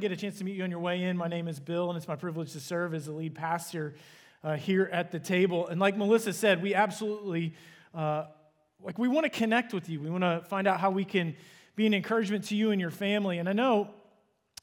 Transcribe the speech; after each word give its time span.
get 0.00 0.12
a 0.12 0.16
chance 0.16 0.38
to 0.38 0.44
meet 0.44 0.56
you 0.56 0.64
on 0.64 0.70
your 0.70 0.80
way 0.80 1.02
in. 1.02 1.16
My 1.16 1.28
name 1.28 1.48
is 1.48 1.58
Bill, 1.60 1.88
and 1.88 1.96
it's 1.96 2.08
my 2.08 2.16
privilege 2.16 2.52
to 2.52 2.60
serve 2.60 2.94
as 2.94 3.06
the 3.06 3.12
lead 3.12 3.34
pastor 3.34 3.94
uh, 4.44 4.56
here 4.56 4.88
at 4.92 5.10
the 5.10 5.18
table. 5.18 5.68
And 5.68 5.80
like 5.80 5.96
Melissa 5.96 6.32
said, 6.32 6.62
we 6.62 6.74
absolutely 6.74 7.54
uh, 7.94 8.26
like 8.82 8.98
we 8.98 9.08
want 9.08 9.24
to 9.24 9.30
connect 9.30 9.72
with 9.72 9.88
you. 9.88 10.00
We 10.00 10.10
want 10.10 10.22
to 10.22 10.42
find 10.48 10.66
out 10.66 10.80
how 10.80 10.90
we 10.90 11.04
can 11.04 11.34
be 11.74 11.86
an 11.86 11.94
encouragement 11.94 12.44
to 12.44 12.56
you 12.56 12.70
and 12.70 12.80
your 12.80 12.90
family. 12.90 13.38
And 13.38 13.48
I 13.48 13.52
know, 13.52 13.90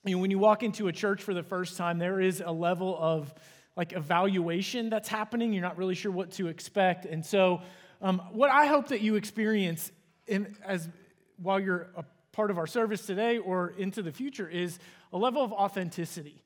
you 0.05 0.15
know 0.15 0.21
when 0.21 0.32
you 0.32 0.39
walk 0.39 0.64
into 0.64 0.88
a 0.88 0.91
church 0.91 1.23
for 1.23 1.34
the 1.34 1.43
first 1.43 1.77
time, 1.77 1.97
there 1.97 2.21
is 2.21 2.41
a 2.45 2.52
level 2.52 2.97
of 3.00 3.34
like 3.75 3.93
evaluation 3.93 4.89
that's 4.89 5.09
happening. 5.09 5.52
You're 5.52 5.63
not 5.63 5.77
really 5.77 5.95
sure 5.95 6.11
what 6.11 6.31
to 6.34 6.47
expect, 6.47 7.05
and 7.05 7.25
so 7.25 7.61
um, 8.02 8.21
what 8.31 8.52
I 8.52 8.68
hope 8.68 8.89
that 8.89 9.02
you 9.02 9.15
experience 9.15 9.91
in, 10.27 10.55
as 10.63 10.89
while 11.38 11.59
you're 11.59 11.89
a 11.95 12.04
part 12.34 12.51
of 12.51 12.57
our 12.57 12.68
service 12.68 13.06
today 13.06 13.37
or 13.37 13.70
into 13.78 14.01
the 14.01 14.11
future 14.11 14.47
is 14.47 14.79
a 15.13 15.17
level 15.17 15.43
of 15.43 15.53
authenticity. 15.53 16.43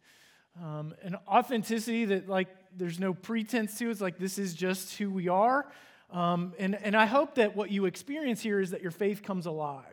Um, 0.61 0.93
an 1.01 1.15
authenticity 1.27 2.05
that, 2.05 2.27
like, 2.27 2.49
there's 2.75 2.99
no 2.99 3.13
pretense 3.13 3.77
to. 3.79 3.89
It's 3.89 4.01
like, 4.01 4.17
this 4.17 4.37
is 4.37 4.53
just 4.53 4.97
who 4.97 5.09
we 5.09 5.29
are. 5.29 5.65
Um, 6.11 6.53
and, 6.59 6.75
and 6.75 6.95
I 6.95 7.05
hope 7.05 7.35
that 7.35 7.55
what 7.55 7.71
you 7.71 7.85
experience 7.85 8.41
here 8.41 8.59
is 8.59 8.71
that 8.71 8.81
your 8.81 8.91
faith 8.91 9.23
comes 9.23 9.45
alive. 9.45 9.83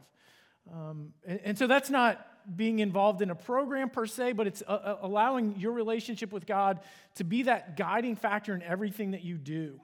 Um, 0.73 1.13
and, 1.27 1.41
and, 1.45 1.59
so 1.59 1.67
that's 1.67 1.91
not 1.91 2.27
being 2.57 2.79
involved 2.79 3.21
in 3.21 3.31
a 3.31 3.35
program 3.35 3.91
per 3.91 4.07
se, 4.07 4.33
but 4.33 4.47
it's 4.47 4.63
uh, 4.67 4.73
uh, 4.73 4.99
allowing 5.03 5.59
your 5.59 5.73
relationship 5.73 6.33
with 6.33 6.47
God 6.47 6.81
to 7.17 7.25
be 7.25 7.43
that 7.43 7.77
guiding 7.77 8.17
factor 8.17 8.55
in 8.55 8.63
everything 8.63 9.11
that 9.11 9.23
you 9.23 9.37
do. 9.37 9.81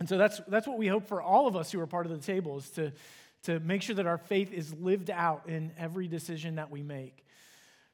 And 0.00 0.08
so 0.08 0.18
that's, 0.18 0.40
that's 0.48 0.66
what 0.66 0.76
we 0.76 0.88
hope 0.88 1.06
for 1.06 1.22
all 1.22 1.46
of 1.46 1.56
us 1.56 1.72
who 1.72 1.80
are 1.80 1.86
part 1.86 2.04
of 2.04 2.12
the 2.12 2.18
table 2.18 2.58
is 2.58 2.68
to, 2.70 2.92
to 3.44 3.60
make 3.60 3.80
sure 3.80 3.94
that 3.94 4.06
our 4.06 4.18
faith 4.18 4.52
is 4.52 4.74
lived 4.74 5.08
out 5.08 5.48
in 5.48 5.72
every 5.78 6.08
decision 6.08 6.56
that 6.56 6.70
we 6.70 6.82
make. 6.82 7.23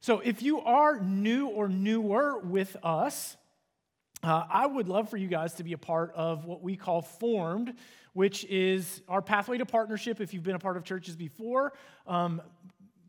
So, 0.02 0.20
if 0.20 0.40
you 0.40 0.62
are 0.62 0.98
new 0.98 1.48
or 1.48 1.68
newer 1.68 2.38
with 2.38 2.74
us, 2.82 3.36
uh, 4.22 4.44
I 4.50 4.66
would 4.66 4.88
love 4.88 5.10
for 5.10 5.18
you 5.18 5.28
guys 5.28 5.52
to 5.54 5.62
be 5.62 5.74
a 5.74 5.78
part 5.78 6.14
of 6.14 6.46
what 6.46 6.62
we 6.62 6.74
call 6.74 7.02
Formed, 7.02 7.74
which 8.14 8.46
is 8.46 9.02
our 9.10 9.20
pathway 9.20 9.58
to 9.58 9.66
partnership. 9.66 10.18
If 10.22 10.32
you've 10.32 10.42
been 10.42 10.54
a 10.54 10.60
part 10.60 10.78
of 10.78 10.84
churches 10.84 11.16
before, 11.16 11.74
um, 12.06 12.40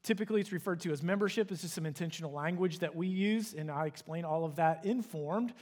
typically 0.04 0.42
it's 0.42 0.52
referred 0.52 0.82
to 0.82 0.92
as 0.92 1.02
membership. 1.02 1.48
This 1.48 1.64
is 1.64 1.72
some 1.72 1.86
intentional 1.86 2.34
language 2.34 2.80
that 2.80 2.94
we 2.94 3.08
use, 3.08 3.54
and 3.54 3.72
I 3.72 3.86
explain 3.86 4.26
all 4.26 4.44
of 4.44 4.58
that 4.58 4.84
in 4.84 5.02
Formed. 5.02 5.54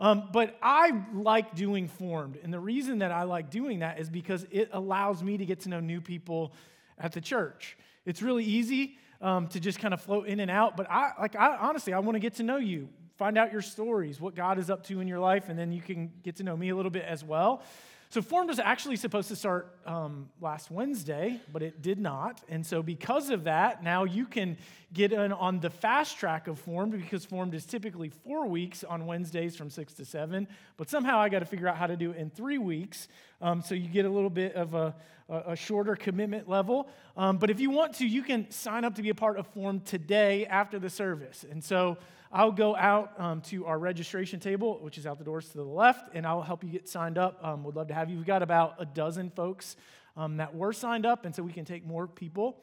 Um, 0.00 0.30
but 0.32 0.56
I 0.62 1.02
like 1.12 1.54
doing 1.54 1.88
formed. 1.88 2.38
And 2.42 2.50
the 2.54 2.60
reason 2.60 3.00
that 3.00 3.10
I 3.10 3.24
like 3.24 3.50
doing 3.50 3.80
that 3.80 3.98
is 3.98 4.08
because 4.08 4.46
it 4.50 4.70
allows 4.72 5.22
me 5.22 5.36
to 5.36 5.44
get 5.44 5.60
to 5.60 5.68
know 5.68 5.80
new 5.80 6.00
people 6.00 6.54
at 6.96 7.12
the 7.12 7.20
church. 7.20 7.76
It's 8.06 8.22
really 8.22 8.44
easy 8.44 8.96
um, 9.20 9.48
to 9.48 9.60
just 9.60 9.78
kind 9.78 9.94
of 9.94 10.00
float 10.00 10.26
in 10.26 10.40
and 10.40 10.50
out. 10.50 10.76
But 10.76 10.90
I, 10.90 11.12
like, 11.20 11.36
I, 11.36 11.56
honestly, 11.56 11.92
I 11.92 11.98
want 11.98 12.16
to 12.16 12.20
get 12.20 12.34
to 12.36 12.42
know 12.42 12.56
you, 12.56 12.88
find 13.16 13.36
out 13.36 13.52
your 13.52 13.62
stories, 13.62 14.20
what 14.20 14.34
God 14.34 14.58
is 14.58 14.70
up 14.70 14.84
to 14.84 15.00
in 15.00 15.08
your 15.08 15.20
life, 15.20 15.48
and 15.48 15.58
then 15.58 15.72
you 15.72 15.80
can 15.80 16.12
get 16.22 16.36
to 16.36 16.42
know 16.42 16.56
me 16.56 16.68
a 16.68 16.76
little 16.76 16.90
bit 16.90 17.04
as 17.04 17.24
well. 17.24 17.62
So, 18.10 18.22
Formed 18.22 18.48
was 18.48 18.58
actually 18.58 18.96
supposed 18.96 19.28
to 19.28 19.36
start 19.36 19.76
um, 19.84 20.30
last 20.40 20.70
Wednesday, 20.70 21.38
but 21.52 21.62
it 21.62 21.82
did 21.82 21.98
not. 21.98 22.40
And 22.48 22.64
so, 22.64 22.82
because 22.82 23.28
of 23.28 23.44
that, 23.44 23.82
now 23.82 24.04
you 24.04 24.24
can 24.24 24.56
get 24.94 25.12
in 25.12 25.30
on 25.30 25.60
the 25.60 25.68
fast 25.68 26.16
track 26.16 26.48
of 26.48 26.58
Formed 26.58 26.92
because 26.92 27.26
Formed 27.26 27.52
is 27.52 27.66
typically 27.66 28.08
four 28.08 28.46
weeks 28.46 28.82
on 28.82 29.04
Wednesdays 29.04 29.56
from 29.56 29.68
six 29.68 29.92
to 29.94 30.06
seven. 30.06 30.48
But 30.78 30.88
somehow 30.88 31.18
I 31.18 31.28
got 31.28 31.40
to 31.40 31.44
figure 31.44 31.68
out 31.68 31.76
how 31.76 31.86
to 31.86 31.98
do 31.98 32.12
it 32.12 32.16
in 32.16 32.30
three 32.30 32.56
weeks. 32.56 33.08
Um, 33.40 33.62
so, 33.62 33.74
you 33.74 33.88
get 33.88 34.04
a 34.04 34.10
little 34.10 34.30
bit 34.30 34.54
of 34.54 34.74
a, 34.74 34.94
a 35.28 35.54
shorter 35.54 35.94
commitment 35.94 36.48
level. 36.48 36.88
Um, 37.16 37.38
but 37.38 37.50
if 37.50 37.60
you 37.60 37.70
want 37.70 37.94
to, 37.96 38.06
you 38.06 38.22
can 38.22 38.50
sign 38.50 38.84
up 38.84 38.94
to 38.96 39.02
be 39.02 39.10
a 39.10 39.14
part 39.14 39.38
of 39.38 39.46
Form 39.48 39.80
today 39.80 40.46
after 40.46 40.78
the 40.78 40.90
service. 40.90 41.44
And 41.48 41.62
so, 41.62 41.98
I'll 42.30 42.52
go 42.52 42.76
out 42.76 43.18
um, 43.18 43.40
to 43.42 43.64
our 43.64 43.78
registration 43.78 44.38
table, 44.38 44.78
which 44.82 44.98
is 44.98 45.06
out 45.06 45.18
the 45.18 45.24
doors 45.24 45.48
to 45.48 45.56
the 45.56 45.64
left, 45.64 46.14
and 46.14 46.26
I'll 46.26 46.42
help 46.42 46.62
you 46.62 46.68
get 46.68 46.86
signed 46.86 47.16
up. 47.16 47.38
Um, 47.42 47.64
would 47.64 47.74
love 47.74 47.88
to 47.88 47.94
have 47.94 48.10
you. 48.10 48.16
We've 48.16 48.26
got 48.26 48.42
about 48.42 48.74
a 48.78 48.84
dozen 48.84 49.30
folks 49.30 49.76
um, 50.16 50.36
that 50.36 50.54
were 50.54 50.74
signed 50.74 51.06
up, 51.06 51.24
and 51.24 51.34
so 51.34 51.42
we 51.42 51.52
can 51.52 51.64
take 51.64 51.86
more 51.86 52.06
people 52.06 52.58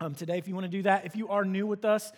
um, 0.00 0.14
today 0.14 0.38
if 0.38 0.46
you 0.46 0.54
want 0.54 0.66
to 0.66 0.70
do 0.70 0.82
that. 0.82 1.04
If 1.04 1.16
you 1.16 1.28
are 1.28 1.44
new 1.44 1.66
with 1.66 1.84
us, 1.84 2.12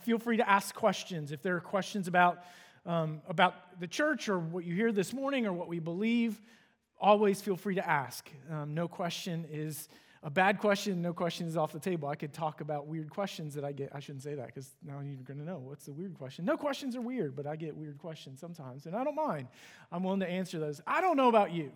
feel 0.00 0.18
free 0.18 0.38
to 0.38 0.48
ask 0.48 0.74
questions. 0.74 1.32
If 1.32 1.42
there 1.42 1.56
are 1.56 1.60
questions 1.60 2.08
about, 2.08 2.44
um, 2.86 3.20
about 3.28 3.78
the 3.78 3.86
church 3.86 4.28
or 4.28 4.38
what 4.38 4.64
you 4.64 4.74
hear 4.74 4.92
this 4.92 5.12
morning 5.12 5.46
or 5.46 5.52
what 5.52 5.68
we 5.68 5.80
believe, 5.80 6.40
always 7.00 7.40
feel 7.40 7.56
free 7.56 7.76
to 7.76 7.88
ask. 7.88 8.30
Um, 8.50 8.74
no 8.74 8.86
question 8.86 9.46
is 9.50 9.88
a 10.22 10.28
bad 10.28 10.58
question, 10.58 11.00
no 11.00 11.14
question 11.14 11.46
is 11.46 11.56
off 11.56 11.72
the 11.72 11.80
table. 11.80 12.06
I 12.08 12.14
could 12.14 12.34
talk 12.34 12.60
about 12.60 12.86
weird 12.86 13.08
questions 13.08 13.54
that 13.54 13.64
I 13.64 13.72
get. 13.72 13.90
I 13.94 14.00
shouldn't 14.00 14.22
say 14.22 14.34
that 14.34 14.46
because 14.46 14.76
now 14.84 15.00
you're 15.00 15.22
going 15.22 15.38
to 15.38 15.44
know 15.44 15.58
what's 15.58 15.86
the 15.86 15.92
weird 15.92 16.14
question. 16.14 16.44
No 16.44 16.58
questions 16.58 16.94
are 16.94 17.00
weird, 17.00 17.34
but 17.34 17.46
I 17.46 17.56
get 17.56 17.74
weird 17.74 17.98
questions 17.98 18.38
sometimes, 18.38 18.84
and 18.84 18.94
I 18.94 19.02
don't 19.02 19.14
mind. 19.14 19.48
I'm 19.90 20.02
willing 20.02 20.20
to 20.20 20.28
answer 20.28 20.58
those. 20.58 20.82
I 20.86 21.00
don't 21.00 21.16
know 21.16 21.28
about 21.28 21.52
you. 21.52 21.72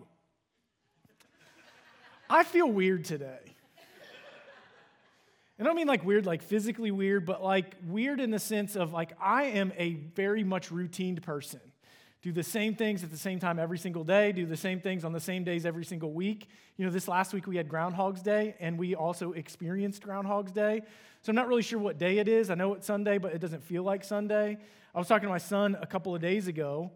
I 2.29 2.43
feel 2.43 2.69
weird 2.69 3.05
today. 3.05 3.39
And 5.57 5.65
I 5.65 5.69
don't 5.69 5.77
mean 5.77 5.87
like 5.87 6.03
weird, 6.03 6.25
like 6.25 6.43
physically 6.43 6.91
weird, 6.91 7.25
but 7.25 7.41
like 7.41 7.75
weird 7.87 8.19
in 8.19 8.29
the 8.29 8.39
sense 8.39 8.75
of 8.75 8.93
like 8.93 9.13
I 9.19 9.43
am 9.43 9.71
a 9.77 9.93
very 9.93 10.43
much 10.43 10.69
routined 10.69 11.21
person 11.21 11.61
do 12.25 12.31
the 12.31 12.41
same 12.41 12.73
things 12.73 13.03
at 13.03 13.11
the 13.11 13.17
same 13.17 13.37
time 13.37 13.59
every 13.59 13.77
single 13.77 14.03
day, 14.03 14.31
do 14.31 14.47
the 14.47 14.57
same 14.57 14.81
things 14.81 15.05
on 15.05 15.13
the 15.13 15.19
same 15.19 15.43
days 15.43 15.63
every 15.63 15.85
single 15.85 16.11
week. 16.11 16.49
You 16.75 16.83
know, 16.83 16.91
this 16.91 17.07
last 17.07 17.35
week 17.35 17.45
we 17.45 17.55
had 17.55 17.69
Groundhog's 17.69 18.23
Day, 18.23 18.55
and 18.59 18.79
we 18.79 18.95
also 18.95 19.33
experienced 19.33 20.01
Groundhog's 20.01 20.51
Day. 20.51 20.81
So 21.21 21.29
I'm 21.29 21.35
not 21.35 21.47
really 21.47 21.61
sure 21.61 21.77
what 21.77 21.99
day 21.99 22.17
it 22.17 22.27
is. 22.27 22.49
I 22.49 22.55
know 22.55 22.73
it's 22.73 22.87
Sunday, 22.87 23.19
but 23.19 23.35
it 23.35 23.41
doesn't 23.41 23.63
feel 23.63 23.83
like 23.83 24.03
Sunday. 24.03 24.57
I 24.95 24.97
was 24.97 25.07
talking 25.07 25.27
to 25.27 25.31
my 25.31 25.37
son 25.37 25.77
a 25.79 25.85
couple 25.85 26.15
of 26.15 26.21
days 26.21 26.47
ago, 26.47 26.89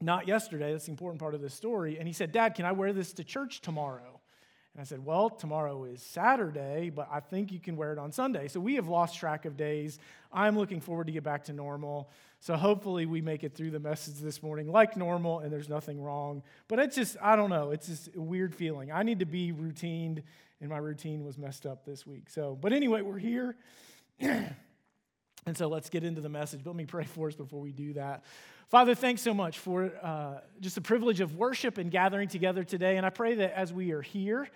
not 0.00 0.26
yesterday, 0.26 0.72
that's 0.72 0.86
the 0.86 0.92
important 0.92 1.20
part 1.20 1.34
of 1.34 1.42
this 1.42 1.52
story, 1.52 1.98
and 1.98 2.08
he 2.08 2.14
said, 2.14 2.32
Dad, 2.32 2.54
can 2.54 2.64
I 2.64 2.72
wear 2.72 2.94
this 2.94 3.12
to 3.14 3.24
church 3.24 3.60
tomorrow? 3.60 4.17
And 4.78 4.84
I 4.84 4.86
said, 4.86 5.04
Well, 5.04 5.28
tomorrow 5.28 5.82
is 5.86 6.00
Saturday, 6.00 6.90
but 6.94 7.08
I 7.10 7.18
think 7.18 7.50
you 7.50 7.58
can 7.58 7.76
wear 7.76 7.92
it 7.92 7.98
on 7.98 8.12
Sunday. 8.12 8.46
So 8.46 8.60
we 8.60 8.76
have 8.76 8.86
lost 8.86 9.18
track 9.18 9.44
of 9.44 9.56
days. 9.56 9.98
I'm 10.32 10.56
looking 10.56 10.80
forward 10.80 11.08
to 11.08 11.12
get 11.12 11.24
back 11.24 11.42
to 11.46 11.52
normal. 11.52 12.08
So 12.38 12.54
hopefully 12.54 13.04
we 13.04 13.20
make 13.20 13.42
it 13.42 13.56
through 13.56 13.72
the 13.72 13.80
message 13.80 14.20
this 14.20 14.40
morning 14.40 14.70
like 14.70 14.96
normal 14.96 15.40
and 15.40 15.52
there's 15.52 15.68
nothing 15.68 16.00
wrong. 16.00 16.44
But 16.68 16.78
it's 16.78 16.94
just, 16.94 17.16
I 17.20 17.34
don't 17.34 17.50
know, 17.50 17.72
it's 17.72 17.88
just 17.88 18.10
a 18.14 18.20
weird 18.20 18.54
feeling. 18.54 18.92
I 18.92 19.02
need 19.02 19.18
to 19.18 19.26
be 19.26 19.52
routined, 19.52 20.22
and 20.60 20.70
my 20.70 20.78
routine 20.78 21.24
was 21.24 21.38
messed 21.38 21.66
up 21.66 21.84
this 21.84 22.06
week. 22.06 22.30
So, 22.30 22.56
but 22.60 22.72
anyway, 22.72 23.02
we're 23.02 23.18
here. 23.18 23.56
and 24.20 24.54
so 25.56 25.66
let's 25.66 25.90
get 25.90 26.04
into 26.04 26.20
the 26.20 26.28
message. 26.28 26.60
But 26.62 26.70
let 26.70 26.76
me 26.76 26.86
pray 26.86 27.04
for 27.04 27.26
us 27.26 27.34
before 27.34 27.60
we 27.60 27.72
do 27.72 27.94
that. 27.94 28.22
Father, 28.68 28.94
thanks 28.94 29.22
so 29.22 29.32
much 29.32 29.58
for 29.58 29.90
uh, 30.02 30.40
just 30.60 30.74
the 30.74 30.82
privilege 30.82 31.20
of 31.20 31.34
worship 31.34 31.78
and 31.78 31.90
gathering 31.90 32.28
together 32.28 32.64
today. 32.64 32.98
And 32.98 33.06
I 33.06 33.08
pray 33.08 33.36
that 33.36 33.56
as 33.56 33.72
we 33.72 33.92
are 33.92 34.02
here, 34.02 34.46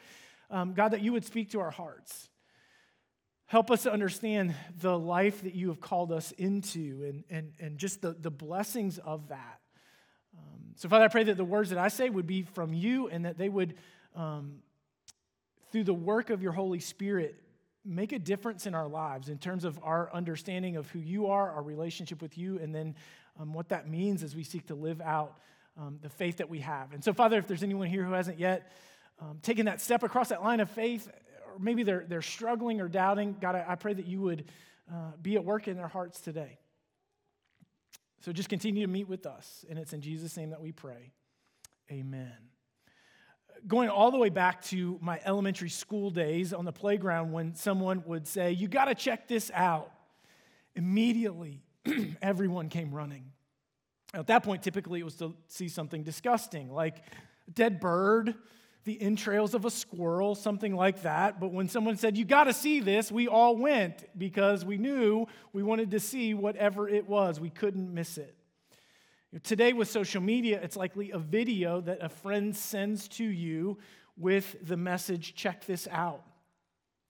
um, 0.51 0.75
God, 0.75 0.91
that 0.91 1.01
you 1.01 1.13
would 1.13 1.25
speak 1.25 1.53
to 1.53 1.61
our 1.61 1.71
hearts. 1.71 2.29
Help 3.47 3.71
us 3.71 3.85
to 3.85 3.93
understand 3.93 4.55
the 4.81 4.99
life 4.99 5.43
that 5.45 5.55
you 5.55 5.69
have 5.69 5.81
called 5.81 6.13
us 6.13 6.31
into 6.33 7.05
and, 7.09 7.25
and, 7.31 7.53
and 7.59 7.79
just 7.79 8.03
the, 8.03 8.13
the 8.13 8.31
blessings 8.31 8.99
of 8.99 9.29
that. 9.29 9.61
Um, 10.37 10.75
so, 10.77 10.91
Father, 10.91 11.07
I 11.07 11.09
pray 11.09 11.25
that 11.25 11.39
the 11.39 11.45
words 11.45 11.71
that 11.71 11.79
I 11.79 11.89
say 11.89 12.11
would 12.11 12.27
be 12.27 12.43
from 12.43 12.75
you 12.75 13.09
and 13.09 13.25
that 13.25 13.39
they 13.39 13.49
would, 13.49 13.77
um, 14.15 14.57
through 15.71 15.85
the 15.85 15.95
work 15.95 16.29
of 16.29 16.43
your 16.43 16.53
Holy 16.53 16.81
Spirit, 16.81 17.43
make 17.83 18.13
a 18.13 18.19
difference 18.19 18.67
in 18.67 18.75
our 18.75 18.89
lives 18.89 19.31
in 19.31 19.39
terms 19.39 19.65
of 19.65 19.81
our 19.83 20.13
understanding 20.13 20.77
of 20.77 20.91
who 20.91 20.99
you 20.99 21.29
are, 21.29 21.51
our 21.51 21.63
relationship 21.63 22.21
with 22.21 22.37
you, 22.37 22.59
and 22.59 22.75
then 22.75 22.95
um, 23.41 23.53
what 23.53 23.69
that 23.71 23.89
means 23.89 24.23
as 24.23 24.37
we 24.37 24.45
seek 24.45 24.67
to 24.67 24.75
live 24.75 25.01
out 25.01 25.39
um, 25.79 25.99
the 26.03 26.09
faith 26.09 26.39
that 26.39 26.49
we 26.49 26.61
have. 26.61 26.93
And 26.93 27.03
so, 27.03 27.13
Father, 27.13 27.39
if 27.39 27.47
there's 27.47 27.63
anyone 27.63 27.89
here 27.89 28.05
who 28.05 28.13
hasn't 28.13 28.39
yet 28.39 28.71
um, 29.21 29.39
taken 29.43 29.67
that 29.67 29.81
step 29.81 30.03
across 30.03 30.29
that 30.29 30.43
line 30.43 30.61
of 30.61 30.71
faith, 30.71 31.09
or 31.47 31.59
maybe 31.59 31.83
they're, 31.83 32.05
they're 32.07 32.23
struggling 32.23 32.81
or 32.81 32.89
doubting, 32.89 33.37
God, 33.41 33.55
I, 33.55 33.65
I 33.69 33.75
pray 33.77 33.95
that 33.95 34.07
you 34.07 34.21
would 34.21 34.45
uh, 34.93 35.13
be 35.21 35.37
at 35.37 35.45
work 35.45 35.69
in 35.69 35.77
their 35.77 35.89
hearts 35.89 36.21
today. 36.21 36.59
So 38.21 38.33
just 38.33 38.49
continue 38.49 38.87
to 38.87 38.93
meet 38.93 39.09
with 39.09 39.27
us. 39.27 39.65
And 39.69 39.79
it's 39.79 39.93
in 39.93 40.01
Jesus' 40.01 40.37
name 40.37 40.51
that 40.51 40.61
we 40.61 40.73
pray. 40.73 41.13
Amen. 41.91 42.33
Going 43.67 43.89
all 43.89 44.11
the 44.11 44.19
way 44.19 44.29
back 44.29 44.63
to 44.67 44.99
my 45.01 45.21
elementary 45.25 45.69
school 45.69 46.11
days 46.11 46.53
on 46.53 46.65
the 46.65 46.73
playground, 46.73 47.33
when 47.33 47.55
someone 47.55 48.03
would 48.07 48.27
say, 48.27 48.53
You 48.53 48.69
got 48.69 48.87
to 48.87 48.95
check 48.95 49.29
this 49.29 49.51
out, 49.55 49.93
immediately 50.75 51.63
everyone 52.23 52.69
came 52.69 52.93
running. 52.93 53.32
At 54.15 54.27
that 54.27 54.43
point, 54.43 54.63
typically 54.63 55.01
it 55.01 55.05
was 55.05 55.17
to 55.17 55.35
see 55.49 55.69
something 55.69 56.03
disgusting, 56.03 56.71
like 56.71 56.99
a 57.49 57.51
dead 57.51 57.81
bird, 57.81 58.35
the 58.85 59.01
entrails 59.01 59.55
of 59.55 59.65
a 59.65 59.71
squirrel, 59.71 60.35
something 60.35 60.75
like 60.75 61.03
that. 61.03 61.41
But 61.41 61.53
when 61.53 61.69
someone 61.69 61.97
said, 61.97 62.17
You 62.17 62.25
got 62.25 62.45
to 62.45 62.53
see 62.53 62.81
this, 62.81 63.11
we 63.11 63.29
all 63.29 63.57
went 63.57 64.05
because 64.19 64.65
we 64.65 64.77
knew 64.77 65.27
we 65.53 65.63
wanted 65.63 65.93
to 65.93 66.01
see 66.01 66.35
whatever 66.35 66.89
it 66.89 67.09
was. 67.09 67.41
We 67.41 67.51
couldn't 67.51 67.93
miss 67.93 68.19
it. 68.19 68.37
Today, 69.45 69.73
with 69.73 69.91
social 69.91 70.21
media, 70.21 70.61
it's 70.63 70.77
likely 70.77 71.11
a 71.11 71.19
video 71.19 71.81
that 71.81 72.03
a 72.03 72.11
friend 72.11 72.55
sends 72.55 73.09
to 73.09 73.25
you 73.25 73.79
with 74.19 74.57
the 74.63 74.77
message, 74.77 75.35
Check 75.35 75.65
this 75.65 75.89
out. 75.91 76.23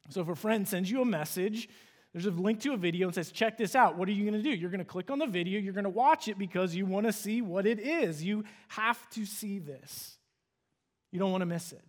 So 0.08 0.20
if 0.20 0.28
a 0.28 0.36
friend 0.36 0.68
sends 0.68 0.90
you 0.90 1.02
a 1.02 1.06
message, 1.06 1.68
There's 2.12 2.26
a 2.26 2.30
link 2.30 2.60
to 2.60 2.74
a 2.74 2.76
video 2.76 3.06
and 3.06 3.14
says, 3.14 3.32
check 3.32 3.56
this 3.56 3.74
out. 3.74 3.96
What 3.96 4.06
are 4.08 4.12
you 4.12 4.30
going 4.30 4.40
to 4.40 4.42
do? 4.42 4.50
You're 4.50 4.70
going 4.70 4.80
to 4.80 4.84
click 4.84 5.10
on 5.10 5.18
the 5.18 5.26
video, 5.26 5.58
you're 5.58 5.72
going 5.72 5.84
to 5.84 5.90
watch 5.90 6.28
it 6.28 6.38
because 6.38 6.74
you 6.74 6.84
want 6.84 7.06
to 7.06 7.12
see 7.12 7.40
what 7.40 7.66
it 7.66 7.80
is. 7.80 8.22
You 8.22 8.44
have 8.68 8.98
to 9.10 9.24
see 9.24 9.58
this, 9.58 10.16
you 11.10 11.18
don't 11.18 11.30
want 11.30 11.42
to 11.42 11.46
miss 11.46 11.72
it. 11.72 11.82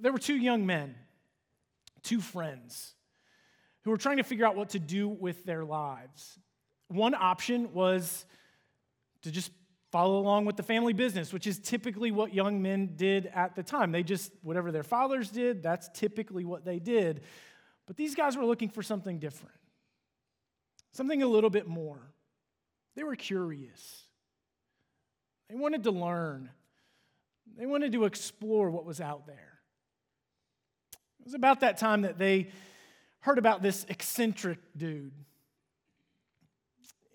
There 0.00 0.10
were 0.10 0.18
two 0.18 0.36
young 0.36 0.64
men, 0.64 0.94
two 2.02 2.20
friends, 2.20 2.94
who 3.84 3.90
were 3.90 3.98
trying 3.98 4.16
to 4.16 4.22
figure 4.22 4.46
out 4.46 4.56
what 4.56 4.70
to 4.70 4.78
do 4.78 5.08
with 5.08 5.44
their 5.44 5.64
lives. 5.64 6.38
One 6.88 7.14
option 7.14 7.74
was 7.74 8.24
to 9.22 9.30
just 9.30 9.50
follow 9.92 10.18
along 10.18 10.46
with 10.46 10.56
the 10.56 10.62
family 10.62 10.94
business, 10.94 11.34
which 11.34 11.46
is 11.46 11.58
typically 11.58 12.10
what 12.10 12.34
young 12.34 12.62
men 12.62 12.94
did 12.96 13.26
at 13.34 13.54
the 13.54 13.62
time. 13.62 13.92
They 13.92 14.02
just, 14.02 14.32
whatever 14.42 14.72
their 14.72 14.82
fathers 14.82 15.30
did, 15.30 15.62
that's 15.62 15.90
typically 15.92 16.46
what 16.46 16.64
they 16.64 16.78
did. 16.78 17.20
But 17.86 17.98
these 17.98 18.14
guys 18.14 18.36
were 18.36 18.46
looking 18.46 18.70
for 18.70 18.82
something 18.82 19.18
different, 19.18 19.54
something 20.92 21.22
a 21.22 21.26
little 21.26 21.50
bit 21.50 21.68
more. 21.68 22.00
They 22.96 23.04
were 23.04 23.16
curious, 23.16 24.04
they 25.50 25.56
wanted 25.56 25.84
to 25.84 25.90
learn, 25.90 26.48
they 27.56 27.66
wanted 27.66 27.92
to 27.92 28.06
explore 28.06 28.70
what 28.70 28.86
was 28.86 29.00
out 29.00 29.26
there. 29.26 29.60
It 31.20 31.26
was 31.26 31.34
about 31.34 31.60
that 31.60 31.76
time 31.76 32.02
that 32.02 32.18
they 32.18 32.48
heard 33.20 33.38
about 33.38 33.62
this 33.62 33.84
eccentric 33.88 34.58
dude 34.76 35.12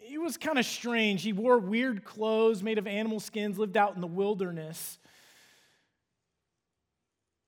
he 0.07 0.17
was 0.17 0.37
kind 0.37 0.57
of 0.57 0.65
strange. 0.65 1.23
He 1.23 1.33
wore 1.33 1.59
weird 1.59 2.03
clothes 2.03 2.63
made 2.63 2.77
of 2.77 2.87
animal 2.87 3.19
skins, 3.19 3.57
lived 3.57 3.77
out 3.77 3.95
in 3.95 4.01
the 4.01 4.07
wilderness. 4.07 4.97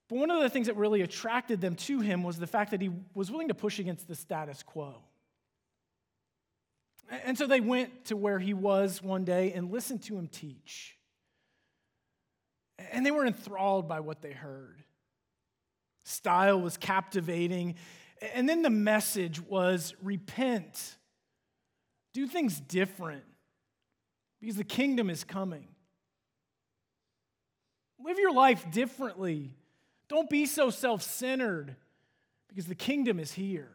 But 0.10 0.18
one 0.18 0.32
of 0.32 0.42
the 0.42 0.50
things 0.50 0.68
that 0.68 0.76
really 0.76 1.02
attracted 1.02 1.62
them 1.62 1.76
to 1.76 2.00
him 2.00 2.24
was 2.24 2.38
the 2.38 2.48
fact 2.48 2.72
that 2.72 2.82
he 2.82 2.90
was 3.14 3.32
willing 3.32 3.48
to 3.50 3.54
push 3.54 3.80
against 3.80 4.08
the 4.08 4.16
status 4.16 4.64
quo. 4.64 4.96
And 7.24 7.38
so 7.38 7.48
they 7.48 7.60
went 7.60 8.06
to 8.06 8.18
where 8.18 8.40
he 8.40 8.54
was 8.54 9.02
one 9.02 9.24
day 9.24 9.54
and 9.54 9.72
listened 9.72 10.04
to 10.04 10.18
him 10.18 10.28
teach. 10.28 10.96
And 12.92 13.06
they 13.06 13.12
were 13.12 13.26
enthralled 13.26 13.88
by 13.88 14.00
what 14.00 14.22
they 14.22 14.32
heard. 14.32 14.84
Style 16.04 16.60
was 16.60 16.78
captivating. 16.78 17.76
And 18.34 18.48
then 18.48 18.62
the 18.62 18.70
message 18.70 19.42
was 19.42 19.94
repent 20.02 20.98
do 22.14 22.28
things 22.28 22.60
different 22.60 23.24
because 24.40 24.56
the 24.56 24.64
kingdom 24.64 25.10
is 25.10 25.24
coming. 25.24 25.68
Live 28.04 28.18
your 28.18 28.34
life 28.34 28.66
differently. 28.72 29.56
Don't 30.08 30.30
be 30.30 30.46
so 30.46 30.70
self 30.70 31.02
centered 31.02 31.76
because 32.48 32.66
the 32.66 32.76
kingdom 32.76 33.20
is 33.20 33.32
here. 33.32 33.72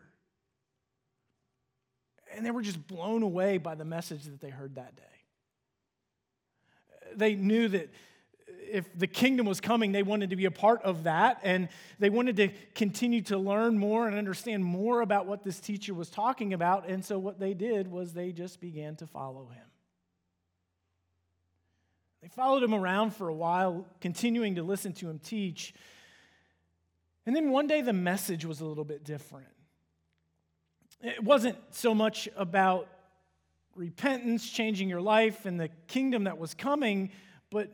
And 2.35 2.45
they 2.45 2.51
were 2.51 2.63
just 2.63 2.85
blown 2.87 3.23
away 3.23 3.59
by 3.59 3.77
the 3.77 3.85
message 3.85 4.25
that 4.25 4.41
they 4.41 4.51
heard 4.51 4.75
that 4.75 4.97
day. 4.97 5.03
They 7.15 7.35
knew 7.37 7.69
that 7.69 7.91
if 8.71 8.87
the 8.99 9.07
kingdom 9.07 9.47
was 9.47 9.61
coming, 9.61 9.93
they 9.93 10.03
wanted 10.03 10.31
to 10.31 10.37
be 10.37 10.45
a 10.45 10.51
part 10.51 10.83
of 10.83 11.05
that. 11.05 11.41
And 11.43 11.69
they 11.99 12.11
wanted 12.11 12.37
to 12.37 12.49
continue 12.75 13.23
to 13.23 13.39
learn 13.39 13.79
more 13.79 14.07
and 14.07 14.17
understand 14.17 14.65
more 14.65 15.01
about 15.01 15.27
what 15.27 15.45
this 15.45 15.61
teacher 15.61 15.95
was 15.95 16.11
talking 16.11 16.53
about. 16.53 16.89
And 16.89 17.05
so 17.05 17.19
what 17.19 17.39
they 17.39 17.55
did 17.55 17.89
was 17.89 18.13
they 18.13 18.33
just 18.33 18.61
began 18.61 18.97
to 18.97 19.07
follow 19.07 19.47
him. 19.47 19.65
They 22.23 22.29
followed 22.29 22.63
him 22.63 22.75
around 22.75 23.15
for 23.15 23.29
a 23.29 23.35
while, 23.35 23.87
continuing 24.01 24.55
to 24.55 24.63
listen 24.63 24.95
to 24.95 25.11
him 25.11 25.19
teach. 25.19 25.75
And 27.27 27.37
then 27.37 27.51
one 27.51 27.67
day 27.67 27.83
the 27.83 27.93
message 27.93 28.45
was 28.45 28.61
a 28.61 28.65
little 28.65 28.85
bit 28.85 29.05
different. 29.05 29.49
It 31.03 31.23
wasn't 31.23 31.59
so 31.71 31.95
much 31.95 32.29
about 32.35 32.89
repentance, 33.75 34.49
changing 34.49 34.89
your 34.89 35.03
life, 35.03 35.47
and 35.47 35.61
the 35.61 35.69
kingdom 35.87 36.25
that 36.25 36.39
was 36.39 36.55
coming, 36.55 37.11
but 37.51 37.71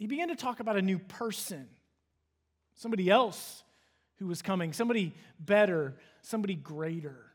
he 0.00 0.06
began 0.06 0.28
to 0.28 0.34
talk 0.34 0.60
about 0.60 0.76
a 0.76 0.82
new 0.82 0.98
person, 0.98 1.68
somebody 2.74 3.10
else 3.10 3.62
who 4.18 4.26
was 4.26 4.40
coming, 4.40 4.72
somebody 4.72 5.14
better, 5.38 5.94
somebody 6.22 6.54
greater. 6.54 7.26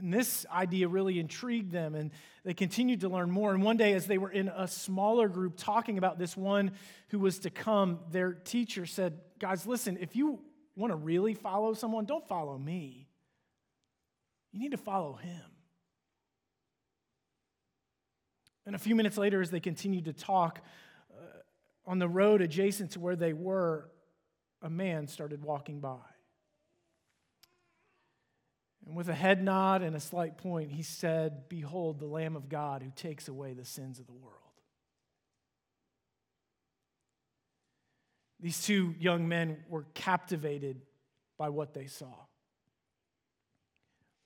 And 0.00 0.12
this 0.12 0.44
idea 0.52 0.88
really 0.88 1.20
intrigued 1.20 1.70
them, 1.70 1.94
and 1.94 2.10
they 2.42 2.54
continued 2.54 3.02
to 3.02 3.08
learn 3.08 3.30
more. 3.30 3.54
And 3.54 3.62
one 3.62 3.76
day, 3.76 3.92
as 3.92 4.08
they 4.08 4.18
were 4.18 4.32
in 4.32 4.48
a 4.48 4.66
smaller 4.66 5.28
group 5.28 5.54
talking 5.56 5.96
about 5.96 6.18
this 6.18 6.36
one 6.36 6.72
who 7.10 7.20
was 7.20 7.38
to 7.40 7.50
come, 7.50 8.00
their 8.10 8.32
teacher 8.32 8.84
said, 8.84 9.20
Guys, 9.38 9.64
listen, 9.64 9.96
if 10.00 10.16
you 10.16 10.40
want 10.74 10.90
to 10.90 10.96
really 10.96 11.34
follow 11.34 11.72
someone, 11.74 12.04
don't 12.04 12.26
follow 12.26 12.58
me. 12.58 13.06
You 14.50 14.58
need 14.58 14.72
to 14.72 14.76
follow 14.76 15.14
him. 15.14 15.40
And 18.68 18.74
a 18.74 18.78
few 18.78 18.94
minutes 18.94 19.16
later, 19.16 19.40
as 19.40 19.50
they 19.50 19.60
continued 19.60 20.04
to 20.04 20.12
talk, 20.12 20.60
uh, 21.10 21.24
on 21.86 21.98
the 21.98 22.06
road 22.06 22.42
adjacent 22.42 22.90
to 22.90 23.00
where 23.00 23.16
they 23.16 23.32
were, 23.32 23.88
a 24.60 24.68
man 24.68 25.06
started 25.06 25.42
walking 25.42 25.80
by. 25.80 26.04
And 28.86 28.94
with 28.94 29.08
a 29.08 29.14
head 29.14 29.42
nod 29.42 29.80
and 29.80 29.96
a 29.96 30.00
slight 30.00 30.36
point, 30.36 30.70
he 30.70 30.82
said, 30.82 31.48
Behold, 31.48 31.98
the 31.98 32.04
Lamb 32.04 32.36
of 32.36 32.50
God 32.50 32.82
who 32.82 32.90
takes 32.94 33.26
away 33.26 33.54
the 33.54 33.64
sins 33.64 33.98
of 33.98 34.06
the 34.06 34.12
world. 34.12 34.34
These 38.38 38.62
two 38.66 38.94
young 39.00 39.28
men 39.28 39.64
were 39.70 39.86
captivated 39.94 40.82
by 41.38 41.48
what 41.48 41.72
they 41.72 41.86
saw. 41.86 42.12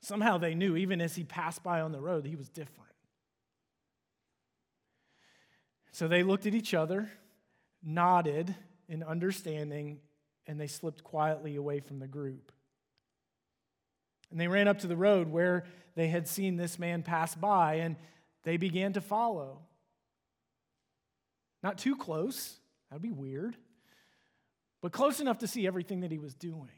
Somehow 0.00 0.38
they 0.38 0.56
knew, 0.56 0.74
even 0.74 1.00
as 1.00 1.14
he 1.14 1.22
passed 1.22 1.62
by 1.62 1.80
on 1.80 1.92
the 1.92 2.00
road, 2.00 2.26
he 2.26 2.34
was 2.34 2.48
different. 2.48 2.91
So 5.92 6.08
they 6.08 6.22
looked 6.22 6.46
at 6.46 6.54
each 6.54 6.74
other, 6.74 7.10
nodded 7.82 8.54
in 8.88 9.02
understanding, 9.02 10.00
and 10.46 10.58
they 10.58 10.66
slipped 10.66 11.04
quietly 11.04 11.56
away 11.56 11.80
from 11.80 11.98
the 11.98 12.08
group. 12.08 12.50
And 14.30 14.40
they 14.40 14.48
ran 14.48 14.68
up 14.68 14.78
to 14.80 14.86
the 14.86 14.96
road 14.96 15.28
where 15.28 15.64
they 15.94 16.08
had 16.08 16.26
seen 16.26 16.56
this 16.56 16.78
man 16.78 17.02
pass 17.02 17.34
by, 17.34 17.74
and 17.74 17.96
they 18.44 18.56
began 18.56 18.94
to 18.94 19.00
follow. 19.00 19.60
Not 21.62 21.78
too 21.78 21.94
close, 21.94 22.56
that 22.88 22.96
would 22.96 23.02
be 23.02 23.12
weird, 23.12 23.56
but 24.80 24.92
close 24.92 25.20
enough 25.20 25.38
to 25.38 25.46
see 25.46 25.66
everything 25.66 26.00
that 26.00 26.10
he 26.10 26.18
was 26.18 26.34
doing. 26.34 26.70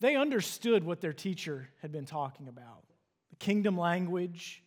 They 0.00 0.14
understood 0.14 0.84
what 0.84 1.00
their 1.00 1.12
teacher 1.12 1.70
had 1.82 1.90
been 1.90 2.04
talking 2.04 2.46
about 2.46 2.84
the 3.30 3.36
kingdom 3.36 3.76
language, 3.76 4.62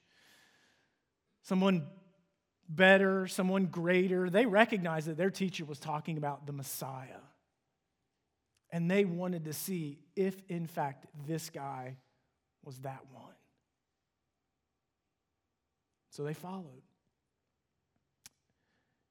someone 1.43 1.88
better, 2.67 3.27
someone 3.27 3.65
greater. 3.65 4.29
They 4.29 4.45
recognized 4.45 5.07
that 5.07 5.17
their 5.17 5.29
teacher 5.29 5.65
was 5.65 5.79
talking 5.79 6.17
about 6.17 6.45
the 6.45 6.53
Messiah. 6.53 7.19
And 8.71 8.89
they 8.89 9.03
wanted 9.03 9.45
to 9.45 9.53
see 9.53 10.00
if, 10.15 10.41
in 10.48 10.65
fact, 10.65 11.05
this 11.27 11.50
guy 11.50 11.98
was 12.63 12.77
that 12.79 13.01
one. 13.12 13.33
So 16.12 16.24
they 16.24 16.33
followed. 16.33 16.83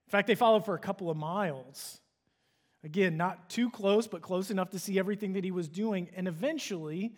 In 0.07 0.11
fact, 0.11 0.27
they 0.27 0.35
followed 0.35 0.65
for 0.65 0.75
a 0.75 0.79
couple 0.79 1.11
of 1.11 1.17
miles. 1.17 2.01
Again, 2.83 3.17
not 3.17 3.51
too 3.51 3.71
close, 3.71 4.07
but 4.07 4.23
close 4.23 4.51
enough 4.51 4.71
to 4.71 4.79
see 4.79 4.99
everything 4.99 5.35
that 5.35 5.45
he 5.45 5.51
was 5.51 5.69
doing. 5.69 6.09
And 6.17 6.27
eventually, 6.27 7.15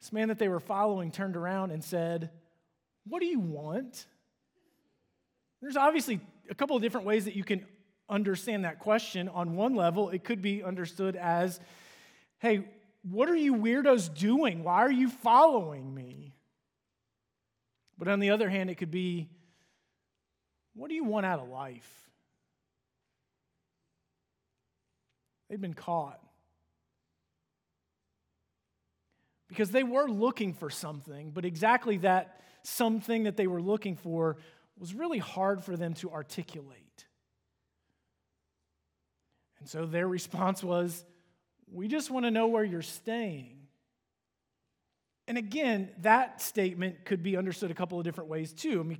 this 0.00 0.12
man 0.12 0.28
that 0.28 0.38
they 0.38 0.48
were 0.48 0.60
following 0.60 1.12
turned 1.12 1.36
around 1.36 1.70
and 1.70 1.82
said, 1.82 2.30
What 3.06 3.20
do 3.20 3.26
you 3.26 3.38
want? 3.38 4.06
There's 5.64 5.78
obviously 5.78 6.20
a 6.50 6.54
couple 6.54 6.76
of 6.76 6.82
different 6.82 7.06
ways 7.06 7.24
that 7.24 7.34
you 7.34 7.42
can 7.42 7.64
understand 8.06 8.66
that 8.66 8.80
question. 8.80 9.30
On 9.30 9.56
one 9.56 9.74
level, 9.74 10.10
it 10.10 10.22
could 10.22 10.42
be 10.42 10.62
understood 10.62 11.16
as 11.16 11.58
hey, 12.38 12.68
what 13.00 13.30
are 13.30 13.36
you 13.36 13.54
weirdos 13.54 14.14
doing? 14.14 14.62
Why 14.62 14.80
are 14.80 14.92
you 14.92 15.08
following 15.08 15.94
me? 15.94 16.34
But 17.96 18.08
on 18.08 18.20
the 18.20 18.28
other 18.28 18.50
hand, 18.50 18.68
it 18.68 18.74
could 18.74 18.90
be 18.90 19.30
what 20.74 20.90
do 20.90 20.94
you 20.94 21.04
want 21.04 21.24
out 21.24 21.40
of 21.40 21.48
life? 21.48 21.90
They'd 25.48 25.62
been 25.62 25.72
caught. 25.72 26.20
Because 29.48 29.70
they 29.70 29.82
were 29.82 30.08
looking 30.10 30.52
for 30.52 30.68
something, 30.68 31.30
but 31.30 31.46
exactly 31.46 31.96
that 31.98 32.42
something 32.64 33.22
that 33.22 33.38
they 33.38 33.46
were 33.46 33.62
looking 33.62 33.96
for 33.96 34.36
was 34.78 34.94
really 34.94 35.18
hard 35.18 35.62
for 35.62 35.76
them 35.76 35.94
to 35.94 36.10
articulate. 36.10 37.06
And 39.60 39.68
so 39.68 39.86
their 39.86 40.06
response 40.06 40.62
was, 40.62 41.04
We 41.72 41.88
just 41.88 42.10
want 42.10 42.26
to 42.26 42.30
know 42.30 42.48
where 42.48 42.64
you're 42.64 42.82
staying. 42.82 43.58
And 45.26 45.38
again, 45.38 45.88
that 46.02 46.42
statement 46.42 47.04
could 47.04 47.22
be 47.22 47.36
understood 47.36 47.70
a 47.70 47.74
couple 47.74 47.98
of 47.98 48.04
different 48.04 48.28
ways 48.28 48.52
too. 48.52 48.80
I 48.80 48.82
mean, 48.82 48.98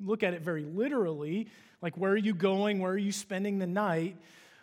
look 0.00 0.22
at 0.22 0.34
it 0.34 0.42
very 0.42 0.64
literally 0.64 1.48
like, 1.82 1.96
where 1.96 2.12
are 2.12 2.16
you 2.16 2.34
going? 2.34 2.80
Where 2.80 2.92
are 2.92 2.98
you 2.98 3.12
spending 3.12 3.58
the 3.58 3.66
night? 3.66 4.16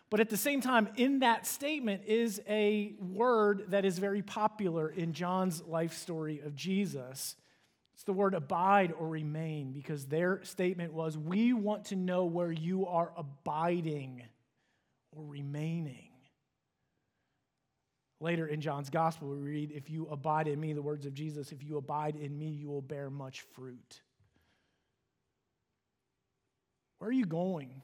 But 0.10 0.20
at 0.20 0.30
the 0.30 0.38
same 0.38 0.62
time, 0.62 0.88
in 0.96 1.20
that 1.20 1.46
statement 1.46 2.04
is 2.06 2.42
a 2.48 2.94
word 3.00 3.66
that 3.70 3.84
is 3.84 4.00
very 4.00 4.22
popular 4.22 4.90
in 4.90 5.14
John's 5.14 5.62
life 5.64 5.94
story 5.94 6.40
of 6.46 6.56
Jesus. 6.56 7.36
It's 7.98 8.04
the 8.04 8.14
word 8.14 8.36
abide 8.36 8.94
or 8.96 9.08
remain 9.08 9.72
because 9.72 10.06
their 10.06 10.44
statement 10.44 10.94
was, 10.94 11.18
We 11.18 11.54
want 11.54 11.86
to 11.86 11.96
know 11.96 12.26
where 12.26 12.52
you 12.52 12.86
are 12.86 13.12
abiding 13.18 14.22
or 15.12 15.24
remaining. 15.24 16.12
Later 18.20 18.46
in 18.46 18.62
John's 18.62 18.92
gospel, 18.92 19.30
we 19.30 19.38
read, 19.38 19.72
If 19.72 19.90
you 19.90 20.08
abide 20.12 20.48
in 20.48 20.60
me, 20.60 20.74
the 20.74 20.82
words 20.84 21.08
of 21.08 21.16
Jesus, 21.16 21.52
if 21.52 21.64
you 21.64 21.78
abide 21.78 22.16
in 22.16 22.38
me, 22.38 22.50
you 22.50 22.68
will 22.68 22.84
bear 22.84 23.10
much 23.10 23.42
fruit. 23.56 24.02
Where 27.00 27.10
are 27.10 27.12
you 27.12 27.26
going? 27.26 27.82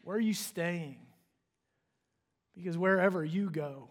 Where 0.00 0.16
are 0.16 0.18
you 0.18 0.32
staying? 0.32 0.96
Because 2.56 2.78
wherever 2.78 3.22
you 3.22 3.50
go, 3.50 3.90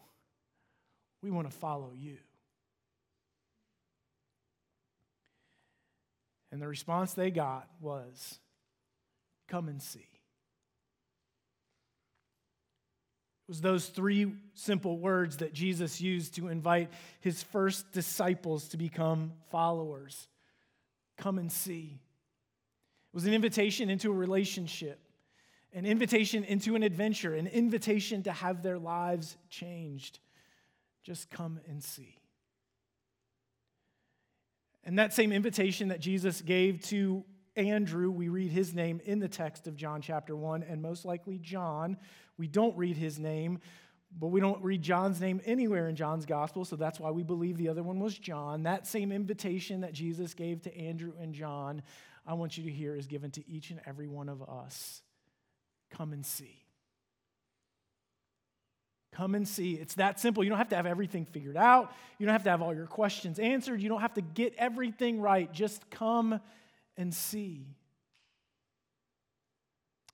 we 1.22 1.30
want 1.30 1.52
to 1.52 1.56
follow 1.56 1.92
you. 1.96 2.18
And 6.52 6.62
the 6.62 6.68
response 6.68 7.14
they 7.14 7.32
got 7.32 7.68
was, 7.80 8.40
Come 9.48 9.68
and 9.68 9.82
see. 9.82 10.00
It 10.00 10.08
was 13.48 13.62
those 13.62 13.88
three 13.88 14.32
simple 14.54 15.00
words 15.00 15.38
that 15.38 15.54
Jesus 15.54 16.00
used 16.00 16.36
to 16.36 16.50
invite 16.50 16.92
his 17.20 17.42
first 17.42 17.92
disciples 17.92 18.68
to 18.70 18.78
become 18.78 19.34
followers. 19.50 20.28
Come 21.18 21.40
and 21.40 21.52
see. 21.52 22.00
It 23.12 23.16
was 23.16 23.26
an 23.26 23.34
invitation 23.34 23.90
into 23.90 24.12
a 24.12 24.14
relationship 24.14 25.00
an 25.74 25.86
invitation 25.86 26.44
into 26.44 26.76
an 26.76 26.84
adventure, 26.84 27.36
an 27.36 27.48
invitation 27.48 28.24
to 28.24 28.32
have 28.32 28.64
their 28.64 28.80
lives 28.80 29.38
changed. 29.50 30.20
Just 31.04 31.30
come 31.30 31.60
and 31.68 31.84
see. 31.84 32.18
And 34.90 34.98
that 34.98 35.14
same 35.14 35.32
invitation 35.32 35.90
that 35.90 36.00
Jesus 36.00 36.42
gave 36.42 36.82
to 36.86 37.24
Andrew, 37.56 38.10
we 38.10 38.28
read 38.28 38.52
his 38.52 38.74
name 38.74 39.00
in 39.06 39.20
the 39.20 39.28
text 39.28 39.68
of 39.68 39.76
John 39.76 40.02
chapter 40.02 40.36
1, 40.36 40.64
and 40.64 40.82
most 40.82 41.06
likely 41.06 41.38
John. 41.38 41.96
We 42.40 42.48
don't 42.48 42.76
read 42.76 42.98
his 42.98 43.20
name, 43.20 43.60
but 44.18 44.30
we 44.30 44.40
don't 44.40 44.64
read 44.64 44.82
John's 44.82 45.22
name 45.22 45.42
anywhere 45.46 45.90
in 45.90 45.96
John's 45.96 46.26
gospel, 46.26 46.66
so 46.66 46.76
that's 46.76 47.00
why 47.00 47.12
we 47.12 47.22
believe 47.22 47.58
the 47.58 47.70
other 47.70 47.84
one 47.84 48.00
was 48.00 48.18
John. 48.18 48.64
That 48.64 48.88
same 48.88 49.12
invitation 49.12 49.82
that 49.82 49.94
Jesus 49.94 50.34
gave 50.34 50.64
to 50.64 50.76
Andrew 50.76 51.14
and 51.22 51.36
John, 51.36 51.84
I 52.26 52.34
want 52.34 52.58
you 52.58 52.64
to 52.64 52.72
hear, 52.72 52.96
is 52.96 53.06
given 53.06 53.30
to 53.30 53.48
each 53.48 53.70
and 53.70 53.80
every 53.86 54.08
one 54.08 54.28
of 54.28 54.42
us. 54.42 55.04
Come 55.92 56.14
and 56.14 56.26
see. 56.26 56.64
Come 59.12 59.36
and 59.36 59.48
see. 59.48 59.74
It's 59.74 59.96
that 59.96 60.20
simple. 60.20 60.44
You 60.44 60.50
don't 60.50 60.60
have 60.60 60.70
to 60.70 60.76
have 60.76 60.86
everything 60.86 61.26
figured 61.26 61.58
out. 61.58 61.92
You 62.20 62.26
don't 62.26 62.34
have 62.34 62.44
to 62.44 62.50
have 62.52 62.62
all 62.62 62.74
your 62.74 62.86
questions 62.86 63.40
answered. 63.40 63.82
You 63.82 63.90
don't 63.90 64.02
have 64.02 64.14
to 64.14 64.22
get 64.22 64.54
everything 64.58 65.20
right. 65.20 65.52
Just 65.52 65.90
come 65.90 66.40
and 66.96 67.14
see. 67.14 67.66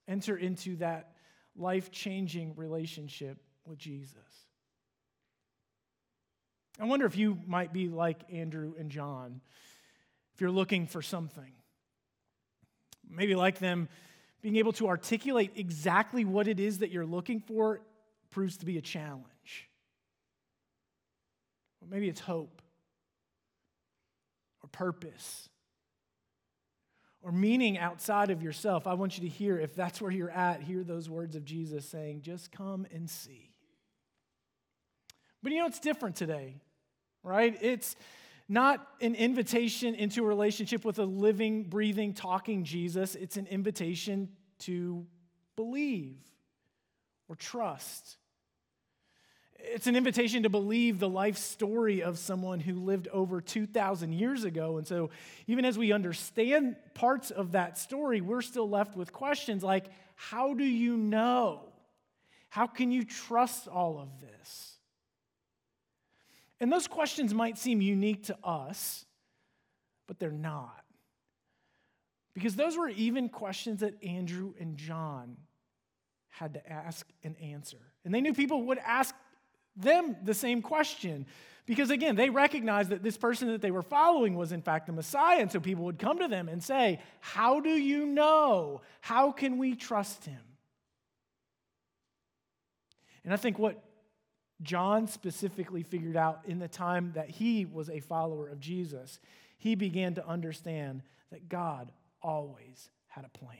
Enter 0.08 0.38
into 0.38 0.78
that 0.78 1.12
life 1.58 1.92
changing 1.92 2.54
relationship 2.56 3.38
with 3.66 3.78
Jesus. 3.78 4.20
I 6.80 6.86
wonder 6.86 7.06
if 7.06 7.18
you 7.18 7.40
might 7.48 7.74
be 7.74 7.88
like 7.88 8.20
Andrew 8.32 8.74
and 8.78 8.90
John, 8.92 9.42
if 10.34 10.42
you're 10.42 10.52
looking 10.52 10.88
for 10.88 11.02
something. 11.02 11.52
Maybe 13.10 13.36
like 13.36 13.60
them, 13.60 13.88
being 14.42 14.58
able 14.58 14.74
to 14.74 14.88
articulate 14.88 15.54
exactly 15.56 16.26
what 16.26 16.48
it 16.48 16.60
is 16.60 16.80
that 16.80 16.92
you're 16.92 17.06
looking 17.06 17.40
for 17.40 17.82
proves 18.36 18.58
to 18.58 18.66
be 18.66 18.78
a 18.78 18.82
challenge. 18.82 19.70
Or 21.82 21.88
maybe 21.88 22.10
it's 22.10 22.20
hope 22.20 22.62
or 24.62 24.68
purpose 24.68 25.48
or 27.22 27.32
meaning 27.32 27.78
outside 27.78 28.32
of 28.32 28.44
yourself. 28.44 28.88
I 28.88 28.94
want 28.96 29.18
you 29.18 29.24
to 29.24 29.30
hear, 29.34 29.58
if 29.58 29.74
that's 29.74 30.02
where 30.02 30.12
you're 30.12 30.30
at, 30.30 30.62
hear 30.62 30.84
those 30.84 31.10
words 31.10 31.38
of 31.38 31.46
Jesus 31.46 31.88
saying, 31.88 32.24
just 32.24 32.52
come 32.52 32.86
and 32.94 33.10
see. 33.10 33.54
But 35.42 35.54
you 35.54 35.60
know, 35.60 35.68
it's 35.68 35.80
different 35.80 36.18
today, 36.18 36.58
right? 37.24 37.58
It's 37.62 37.96
not 38.50 38.86
an 39.00 39.16
invitation 39.16 39.96
into 39.96 40.26
a 40.26 40.28
relationship 40.28 40.84
with 40.84 41.00
a 41.00 41.06
living, 41.06 41.64
breathing, 41.64 42.14
talking 42.14 42.66
Jesus. 42.66 43.16
It's 43.16 43.38
an 43.38 43.48
invitation 43.48 44.28
to 44.60 45.06
believe 45.56 46.18
or 47.30 47.38
trust. 47.38 48.18
It's 49.68 49.88
an 49.88 49.96
invitation 49.96 50.44
to 50.44 50.50
believe 50.50 51.00
the 51.00 51.10
life 51.10 51.38
story 51.38 52.04
of 52.04 52.18
someone 52.18 52.60
who 52.60 52.76
lived 52.76 53.08
over 53.10 53.42
2,000 53.42 54.14
years 54.14 54.44
ago. 54.44 54.78
And 54.78 54.88
so, 54.88 55.10
even 55.48 55.66
as 55.66 55.78
we 55.78 55.92
understand 55.92 56.76
parts 56.94 57.32
of 57.32 57.54
that 57.54 57.78
story, 57.78 58.22
we're 58.22 58.42
still 58.42 58.70
left 58.70 58.96
with 58.96 59.12
questions 59.12 59.64
like 59.64 59.86
how 60.16 60.54
do 60.54 60.64
you 60.64 60.96
know? 60.96 61.62
How 62.50 62.68
can 62.68 62.92
you 62.92 63.04
trust 63.04 63.68
all 63.68 64.00
of 64.00 64.08
this? 64.22 64.78
And 66.62 66.72
those 66.72 66.88
questions 66.88 67.34
might 67.34 67.58
seem 67.58 67.82
unique 67.82 68.24
to 68.28 68.38
us, 68.44 69.06
but 70.08 70.20
they're 70.20 70.32
not. 70.32 70.86
Because 72.34 72.56
those 72.56 72.78
were 72.78 72.90
even 72.90 73.30
questions 73.30 73.82
that 73.82 74.02
Andrew 74.04 74.54
and 74.60 74.78
John 74.78 75.38
had 76.30 76.54
to 76.54 76.72
ask 76.72 77.08
and 77.24 77.36
answer. 77.42 77.78
And 78.04 78.14
they 78.14 78.22
knew 78.22 78.34
people 78.34 78.64
would 78.64 78.78
ask 78.78 79.16
them 79.76 80.16
the 80.24 80.34
same 80.34 80.62
question. 80.62 81.26
Because 81.66 81.90
again, 81.90 82.16
they 82.16 82.30
recognized 82.30 82.92
that 82.92 83.02
this 83.02 83.18
person 83.18 83.48
that 83.48 83.62
they 83.62 83.72
were 83.72 83.82
following 83.82 84.36
was 84.36 84.52
in 84.52 84.62
fact 84.62 84.86
the 84.86 84.94
Messiah. 84.94 85.40
And 85.40 85.52
so 85.52 85.60
people 85.60 85.86
would 85.86 85.98
come 85.98 86.20
to 86.20 86.28
them 86.28 86.48
and 86.48 86.64
say, 86.64 87.00
How 87.20 87.60
do 87.60 87.70
you 87.70 88.06
know? 88.06 88.82
How 89.02 89.32
can 89.32 89.58
we 89.58 89.76
trust 89.76 90.26
him? 90.26 90.40
And 93.24 93.34
I 93.34 93.38
think 93.38 93.58
what 93.58 93.84
John 94.62 95.08
specifically 95.08 95.84
figured 95.84 96.16
out 96.16 96.42
in 96.46 96.60
the 96.60 96.68
time 96.68 97.12
that 97.16 97.30
he 97.30 97.66
was 97.66 97.90
a 97.90 98.00
follower 98.00 98.48
of 98.48 98.60
Jesus, 98.60 99.20
he 99.58 99.76
began 99.76 100.14
to 100.16 100.28
understand 100.28 101.02
that 101.32 101.50
God 101.50 101.92
always 102.22 102.90
had 103.08 103.26
a 103.26 103.38
plan. 103.38 103.58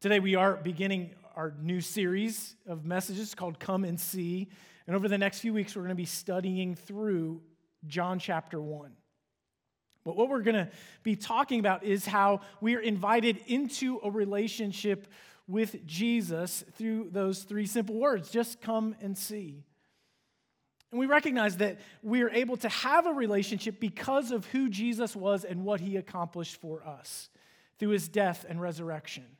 Today, 0.00 0.20
we 0.20 0.36
are 0.36 0.54
beginning 0.54 1.10
our 1.38 1.54
new 1.62 1.80
series 1.80 2.56
of 2.66 2.84
messages 2.84 3.32
called 3.32 3.60
Come 3.60 3.84
and 3.84 3.98
See. 3.98 4.48
And 4.88 4.96
over 4.96 5.06
the 5.06 5.18
next 5.18 5.38
few 5.38 5.54
weeks, 5.54 5.76
we're 5.76 5.82
going 5.82 5.90
to 5.90 5.94
be 5.94 6.04
studying 6.04 6.74
through 6.74 7.42
John 7.86 8.18
chapter 8.18 8.60
1. 8.60 8.90
But 10.04 10.16
what 10.16 10.28
we're 10.28 10.42
going 10.42 10.56
to 10.56 10.68
be 11.04 11.14
talking 11.14 11.60
about 11.60 11.84
is 11.84 12.04
how 12.04 12.40
we 12.60 12.74
are 12.74 12.80
invited 12.80 13.38
into 13.46 14.00
a 14.02 14.10
relationship 14.10 15.06
with 15.46 15.86
Jesus 15.86 16.64
through 16.72 17.10
those 17.12 17.44
three 17.44 17.66
simple 17.66 17.94
words 17.94 18.30
just 18.30 18.60
come 18.60 18.96
and 19.00 19.16
see. 19.16 19.62
And 20.90 20.98
we 20.98 21.06
recognize 21.06 21.58
that 21.58 21.78
we 22.02 22.22
are 22.22 22.30
able 22.30 22.56
to 22.56 22.68
have 22.68 23.06
a 23.06 23.12
relationship 23.12 23.78
because 23.78 24.32
of 24.32 24.44
who 24.46 24.68
Jesus 24.68 25.14
was 25.14 25.44
and 25.44 25.64
what 25.64 25.78
he 25.78 25.98
accomplished 25.98 26.60
for 26.60 26.84
us 26.84 27.30
through 27.78 27.90
his 27.90 28.08
death 28.08 28.44
and 28.48 28.60
resurrection. 28.60 29.37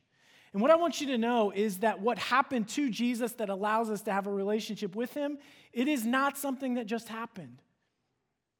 And 0.53 0.61
what 0.61 0.71
I 0.71 0.75
want 0.75 0.99
you 0.99 1.07
to 1.07 1.17
know 1.17 1.51
is 1.51 1.79
that 1.79 2.01
what 2.01 2.17
happened 2.17 2.67
to 2.69 2.89
Jesus 2.89 3.33
that 3.33 3.49
allows 3.49 3.89
us 3.89 4.01
to 4.03 4.11
have 4.11 4.25
a 4.25 4.31
relationship 4.31 4.95
with 4.95 5.13
him, 5.13 5.37
it 5.73 5.87
is 5.87 6.05
not 6.05 6.37
something 6.37 6.75
that 6.75 6.87
just 6.87 7.07
happened. 7.07 7.61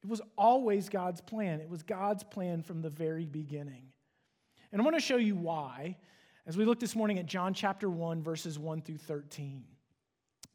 It 0.02 0.08
was 0.08 0.22
always 0.38 0.88
God's 0.88 1.20
plan. 1.20 1.60
It 1.60 1.68
was 1.68 1.82
God's 1.82 2.22
plan 2.22 2.62
from 2.62 2.80
the 2.80 2.90
very 2.90 3.26
beginning. 3.26 3.84
And 4.72 4.80
I 4.80 4.84
want 4.84 4.96
to 4.96 5.02
show 5.02 5.16
you 5.16 5.34
why 5.34 5.96
as 6.46 6.56
we 6.56 6.64
look 6.64 6.80
this 6.80 6.96
morning 6.96 7.18
at 7.18 7.26
John 7.26 7.54
chapter 7.54 7.88
1, 7.88 8.22
verses 8.22 8.58
1 8.58 8.82
through 8.82 8.98
13. 8.98 9.64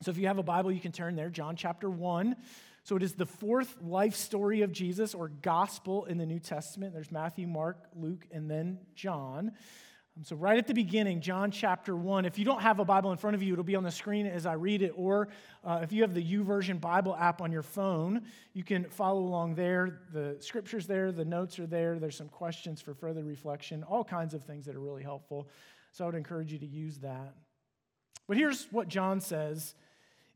So 0.01 0.11
if 0.11 0.17
you 0.17 0.27
have 0.27 0.39
a 0.39 0.43
Bible, 0.43 0.71
you 0.71 0.79
can 0.79 0.91
turn 0.91 1.15
there, 1.15 1.29
John 1.29 1.55
chapter 1.55 1.89
1. 1.89 2.35
So 2.83 2.95
it 2.95 3.03
is 3.03 3.13
the 3.13 3.25
fourth 3.25 3.75
life 3.81 4.15
story 4.15 4.61
of 4.61 4.71
Jesus 4.71 5.13
or 5.13 5.29
gospel 5.29 6.05
in 6.05 6.17
the 6.17 6.25
New 6.25 6.39
Testament. 6.39 6.93
There's 6.93 7.11
Matthew, 7.11 7.47
Mark, 7.47 7.77
Luke, 7.95 8.27
and 8.31 8.49
then 8.49 8.79
John. 8.93 9.53
Um, 10.17 10.23
so, 10.23 10.35
right 10.35 10.57
at 10.57 10.67
the 10.67 10.73
beginning, 10.73 11.19
John 11.19 11.51
chapter 11.51 11.95
1. 11.95 12.25
If 12.25 12.39
you 12.39 12.45
don't 12.45 12.61
have 12.61 12.79
a 12.79 12.85
Bible 12.85 13.11
in 13.11 13.17
front 13.17 13.35
of 13.35 13.43
you, 13.43 13.53
it'll 13.53 13.65
be 13.65 13.75
on 13.75 13.83
the 13.83 13.91
screen 13.91 14.25
as 14.25 14.45
I 14.45 14.53
read 14.53 14.81
it. 14.81 14.93
Or 14.95 15.27
uh, 15.63 15.79
if 15.83 15.91
you 15.91 16.03
have 16.03 16.13
the 16.13 16.23
YouVersion 16.23 16.79
Bible 16.79 17.15
app 17.15 17.41
on 17.41 17.51
your 17.51 17.63
phone, 17.63 18.23
you 18.53 18.63
can 18.63 18.85
follow 18.85 19.21
along 19.21 19.55
there. 19.55 19.99
The 20.13 20.37
scripture's 20.39 20.87
there, 20.87 21.11
the 21.11 21.25
notes 21.25 21.59
are 21.59 21.67
there. 21.67 21.99
There's 21.99 22.15
some 22.15 22.29
questions 22.29 22.81
for 22.81 22.93
further 22.93 23.23
reflection, 23.23 23.83
all 23.83 24.03
kinds 24.03 24.33
of 24.33 24.43
things 24.43 24.65
that 24.65 24.75
are 24.75 24.79
really 24.79 25.03
helpful. 25.03 25.49
So, 25.91 26.05
I 26.05 26.07
would 26.07 26.15
encourage 26.15 26.51
you 26.51 26.59
to 26.59 26.65
use 26.65 26.99
that. 26.99 27.35
But 28.27 28.37
here's 28.37 28.67
what 28.71 28.87
John 28.87 29.19
says 29.19 29.75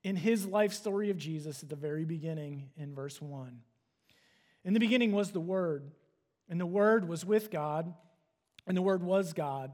in 0.04 0.16
his 0.16 0.46
life 0.46 0.74
story 0.74 1.10
of 1.10 1.18
Jesus 1.18 1.64
at 1.64 1.70
the 1.70 1.76
very 1.76 2.06
beginning 2.06 2.70
in 2.78 2.94
verse 2.94 3.22
1. 3.22 3.62
In 4.66 4.74
the 4.74 4.80
beginning 4.80 5.14
was 5.14 5.32
the 5.32 5.40
Word, 5.40 5.90
and 6.50 6.60
the 6.60 6.66
Word 6.66 7.08
was 7.08 7.24
with 7.26 7.50
God, 7.50 7.94
and 8.70 8.78
the 8.78 8.82
Word 8.82 9.04
was 9.04 9.34
God. 9.34 9.72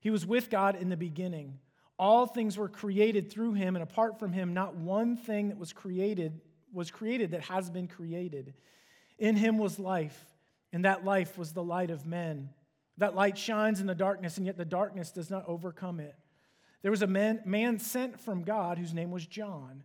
He 0.00 0.10
was 0.10 0.26
with 0.26 0.50
God 0.50 0.76
in 0.76 0.90
the 0.90 0.96
beginning. 0.96 1.60
All 1.98 2.26
things 2.26 2.58
were 2.58 2.68
created 2.68 3.30
through 3.30 3.54
him, 3.54 3.76
and 3.76 3.82
apart 3.82 4.18
from 4.18 4.32
him, 4.32 4.52
not 4.52 4.74
one 4.74 5.16
thing 5.16 5.48
that 5.48 5.58
was 5.58 5.72
created 5.72 6.40
was 6.72 6.90
created 6.90 7.30
that 7.30 7.42
has 7.42 7.70
been 7.70 7.86
created. 7.86 8.54
In 9.18 9.36
him 9.36 9.58
was 9.58 9.78
life, 9.78 10.18
and 10.72 10.84
that 10.84 11.04
life 11.04 11.38
was 11.38 11.52
the 11.52 11.62
light 11.62 11.90
of 11.90 12.06
men. 12.06 12.48
That 12.98 13.14
light 13.14 13.38
shines 13.38 13.80
in 13.80 13.86
the 13.86 13.94
darkness, 13.94 14.36
and 14.36 14.46
yet 14.46 14.58
the 14.58 14.64
darkness 14.64 15.12
does 15.12 15.30
not 15.30 15.44
overcome 15.46 16.00
it. 16.00 16.14
There 16.82 16.90
was 16.90 17.02
a 17.02 17.06
man, 17.06 17.40
man 17.44 17.78
sent 17.78 18.18
from 18.18 18.42
God 18.42 18.78
whose 18.78 18.92
name 18.92 19.10
was 19.10 19.24
John. 19.24 19.84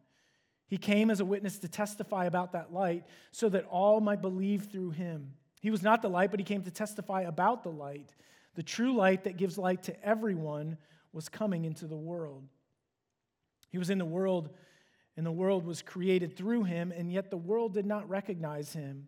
He 0.67 0.77
came 0.77 1.11
as 1.11 1.19
a 1.19 1.25
witness 1.25 1.59
to 1.59 1.67
testify 1.67 2.25
about 2.25 2.53
that 2.53 2.73
light 2.73 3.05
so 3.31 3.49
that 3.49 3.65
all 3.65 4.01
might 4.01 4.21
believe 4.21 4.63
through 4.63 4.91
him. 4.91 5.33
He 5.61 5.69
was 5.71 5.83
not 5.83 6.01
the 6.01 6.09
light, 6.09 6.31
but 6.31 6.39
he 6.39 6.43
came 6.43 6.63
to 6.63 6.71
testify 6.71 7.21
about 7.21 7.63
the 7.63 7.69
light. 7.69 8.13
The 8.57 8.63
true 8.63 8.93
light 8.93 9.23
that 9.23 9.37
gives 9.37 9.57
light 9.57 9.83
to 9.83 10.05
everyone 10.05 10.77
was 11.13 11.29
coming 11.29 11.63
into 11.63 11.87
the 11.87 11.95
world. 11.95 12.43
He 13.69 13.77
was 13.77 13.89
in 13.89 13.97
the 13.97 14.03
world, 14.03 14.49
and 15.15 15.25
the 15.25 15.31
world 15.31 15.65
was 15.65 15.81
created 15.81 16.35
through 16.35 16.65
him, 16.65 16.91
and 16.91 17.09
yet 17.09 17.31
the 17.31 17.37
world 17.37 17.73
did 17.73 17.85
not 17.85 18.09
recognize 18.09 18.73
him. 18.73 19.07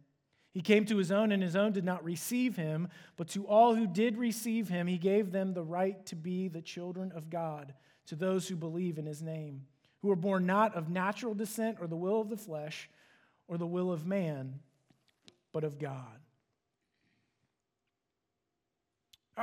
He 0.53 0.61
came 0.61 0.85
to 0.85 0.95
his 0.95 1.11
own, 1.11 1.33
and 1.33 1.43
his 1.43 1.57
own 1.57 1.73
did 1.73 1.83
not 1.83 2.05
receive 2.05 2.55
him, 2.55 2.87
but 3.17 3.27
to 3.29 3.45
all 3.45 3.75
who 3.75 3.85
did 3.85 4.17
receive 4.17 4.69
him, 4.69 4.87
he 4.87 4.97
gave 4.97 5.33
them 5.33 5.53
the 5.53 5.63
right 5.63 6.05
to 6.05 6.15
be 6.15 6.47
the 6.47 6.61
children 6.61 7.11
of 7.11 7.29
God, 7.29 7.73
to 8.05 8.15
those 8.15 8.47
who 8.47 8.55
believe 8.55 8.97
in 8.97 9.05
his 9.05 9.21
name 9.21 9.65
who 10.01 10.07
were 10.07 10.15
born 10.15 10.45
not 10.45 10.75
of 10.75 10.89
natural 10.89 11.33
descent 11.33 11.77
or 11.79 11.87
the 11.87 11.95
will 11.95 12.21
of 12.21 12.29
the 12.29 12.37
flesh 12.37 12.89
or 13.47 13.57
the 13.57 13.67
will 13.67 13.91
of 13.91 14.05
man, 14.05 14.59
but 15.51 15.63
of 15.63 15.79
God. 15.79 16.19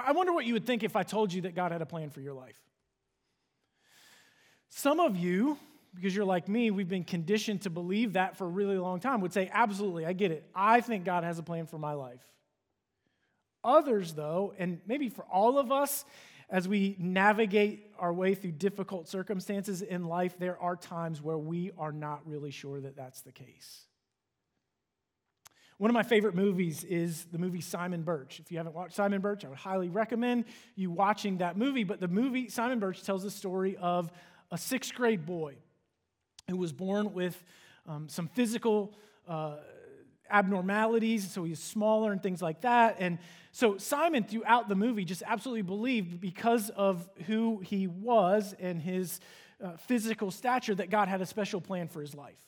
I 0.05 0.12
wonder 0.12 0.33
what 0.33 0.45
you 0.45 0.53
would 0.55 0.67
think 0.67 0.83
if 0.83 0.97
I 0.97 1.03
told 1.03 1.33
you 1.33 1.43
that 1.43 1.55
God 1.55 1.73
had 1.73 1.83
a 1.83 1.87
plan 1.87 2.11
for 2.11 2.21
your 2.21 2.35
life. 2.35 2.57
Some 4.69 5.00
of 5.00 5.17
you, 5.17 5.59
because 5.95 6.15
you're 6.15 6.25
like 6.25 6.49
me, 6.49 6.71
we've 6.71 6.88
been 6.88 7.05
conditioned 7.05 7.62
to 7.62 7.71
believe 7.71 8.15
that 8.15 8.37
for 8.37 8.45
a 8.45 8.50
really 8.50 8.79
long 8.79 9.00
time, 9.00 9.21
would 9.21 9.33
say, 9.33 9.50
Absolutely, 9.53 10.05
I 10.05 10.12
get 10.12 10.31
it. 10.33 10.45
I 10.55 10.81
think 10.81 11.05
God 11.05 11.25
has 11.25 11.38
a 11.38 11.43
plan 11.43 11.67
for 11.67 11.79
my 11.79 11.95
life. 11.95 12.23
Others, 13.65 14.12
though, 14.12 14.55
and 14.59 14.81
maybe 14.87 15.09
for 15.09 15.25
all 15.25 15.59
of 15.59 15.73
us, 15.73 16.05
as 16.49 16.69
we 16.69 16.95
navigate 16.99 17.91
our 17.99 18.12
way 18.12 18.35
through 18.35 18.53
difficult 18.53 19.09
circumstances 19.09 19.83
in 19.83 20.05
life, 20.05 20.38
there 20.38 20.61
are 20.61 20.76
times 20.76 21.21
where 21.21 21.38
we 21.38 21.73
are 21.76 21.91
not 21.91 22.21
really 22.25 22.53
sure 22.53 22.81
that 22.81 22.97
that's 22.97 23.23
the 23.23 23.33
case. 23.33 23.87
One 25.78 25.90
of 25.90 25.95
my 25.95 26.02
favorite 26.02 26.35
movies 26.35 26.85
is 26.85 27.26
the 27.26 27.38
movie 27.38 27.61
Simon 27.61 28.02
Birch. 28.02 28.40
If 28.40 28.50
you 28.50 28.56
haven't 28.56 28.75
watched 28.75 28.95
Simon 28.95 29.21
Birch, 29.21 29.45
I 29.45 29.49
would 29.49 29.59
highly 29.59 29.90
recommend 29.90 30.47
you 30.75 30.90
watching 30.90 31.38
that 31.38 31.59
movie. 31.59 31.85
But 31.85 32.00
the 32.00 32.09
movie, 32.09 32.49
Simon 32.49 32.78
Birch, 32.78 33.02
tells 33.02 33.23
the 33.23 33.30
story 33.30 33.76
of 33.76 34.11
a 34.50 34.56
sixth 34.56 34.95
grade 34.95 35.26
boy 35.26 35.56
who 36.49 36.56
was 36.56 36.73
born 36.73 37.12
with 37.12 37.42
um, 37.87 38.09
some 38.09 38.28
physical 38.28 38.95
uh, 39.28 39.56
abnormalities, 40.30 41.30
so 41.30 41.45
he's 41.45 41.62
smaller 41.62 42.11
and 42.11 42.23
things 42.23 42.40
like 42.40 42.62
that. 42.62 42.97
And 42.99 43.18
so 43.52 43.76
Simon, 43.76 44.25
throughout 44.25 44.71
the 44.71 44.75
movie, 44.75 45.04
just 45.04 45.23
absolutely 45.26 45.62
believed 45.62 46.23
because 46.23 46.71
of 46.71 47.06
who 47.26 47.59
he 47.59 47.87
was 47.87 48.54
and 48.59 48.80
his 48.80 49.21
uh, 49.62 49.76
physical 49.76 50.30
stature 50.30 50.75
that 50.75 50.88
God 50.88 51.09
had 51.09 51.21
a 51.21 51.26
special 51.26 51.61
plan 51.61 51.88
for 51.88 52.00
his 52.00 52.14
life. 52.14 52.40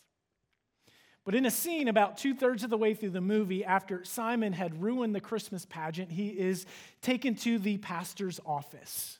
But 1.24 1.34
in 1.34 1.44
a 1.44 1.50
scene 1.50 1.88
about 1.88 2.16
two 2.16 2.34
thirds 2.34 2.64
of 2.64 2.70
the 2.70 2.78
way 2.78 2.94
through 2.94 3.10
the 3.10 3.20
movie, 3.20 3.64
after 3.64 4.02
Simon 4.04 4.52
had 4.54 4.82
ruined 4.82 5.14
the 5.14 5.20
Christmas 5.20 5.66
pageant, 5.66 6.10
he 6.10 6.28
is 6.28 6.64
taken 7.02 7.34
to 7.36 7.58
the 7.58 7.76
pastor's 7.78 8.40
office. 8.46 9.18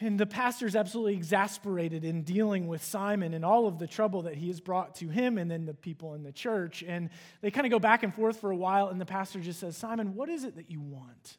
And 0.00 0.18
the 0.18 0.26
pastor 0.26 0.66
is 0.66 0.76
absolutely 0.76 1.14
exasperated 1.14 2.04
in 2.04 2.22
dealing 2.22 2.68
with 2.68 2.84
Simon 2.84 3.34
and 3.34 3.44
all 3.44 3.66
of 3.66 3.78
the 3.78 3.86
trouble 3.86 4.22
that 4.22 4.36
he 4.36 4.46
has 4.46 4.60
brought 4.60 4.94
to 4.96 5.08
him 5.08 5.38
and 5.38 5.50
then 5.50 5.66
the 5.66 5.74
people 5.74 6.14
in 6.14 6.22
the 6.22 6.30
church. 6.30 6.84
And 6.86 7.10
they 7.40 7.50
kind 7.50 7.66
of 7.66 7.72
go 7.72 7.80
back 7.80 8.04
and 8.04 8.14
forth 8.14 8.40
for 8.40 8.52
a 8.52 8.56
while, 8.56 8.88
and 8.88 9.00
the 9.00 9.06
pastor 9.06 9.40
just 9.40 9.58
says, 9.58 9.76
Simon, 9.76 10.14
what 10.14 10.28
is 10.28 10.44
it 10.44 10.54
that 10.54 10.70
you 10.70 10.80
want? 10.80 11.38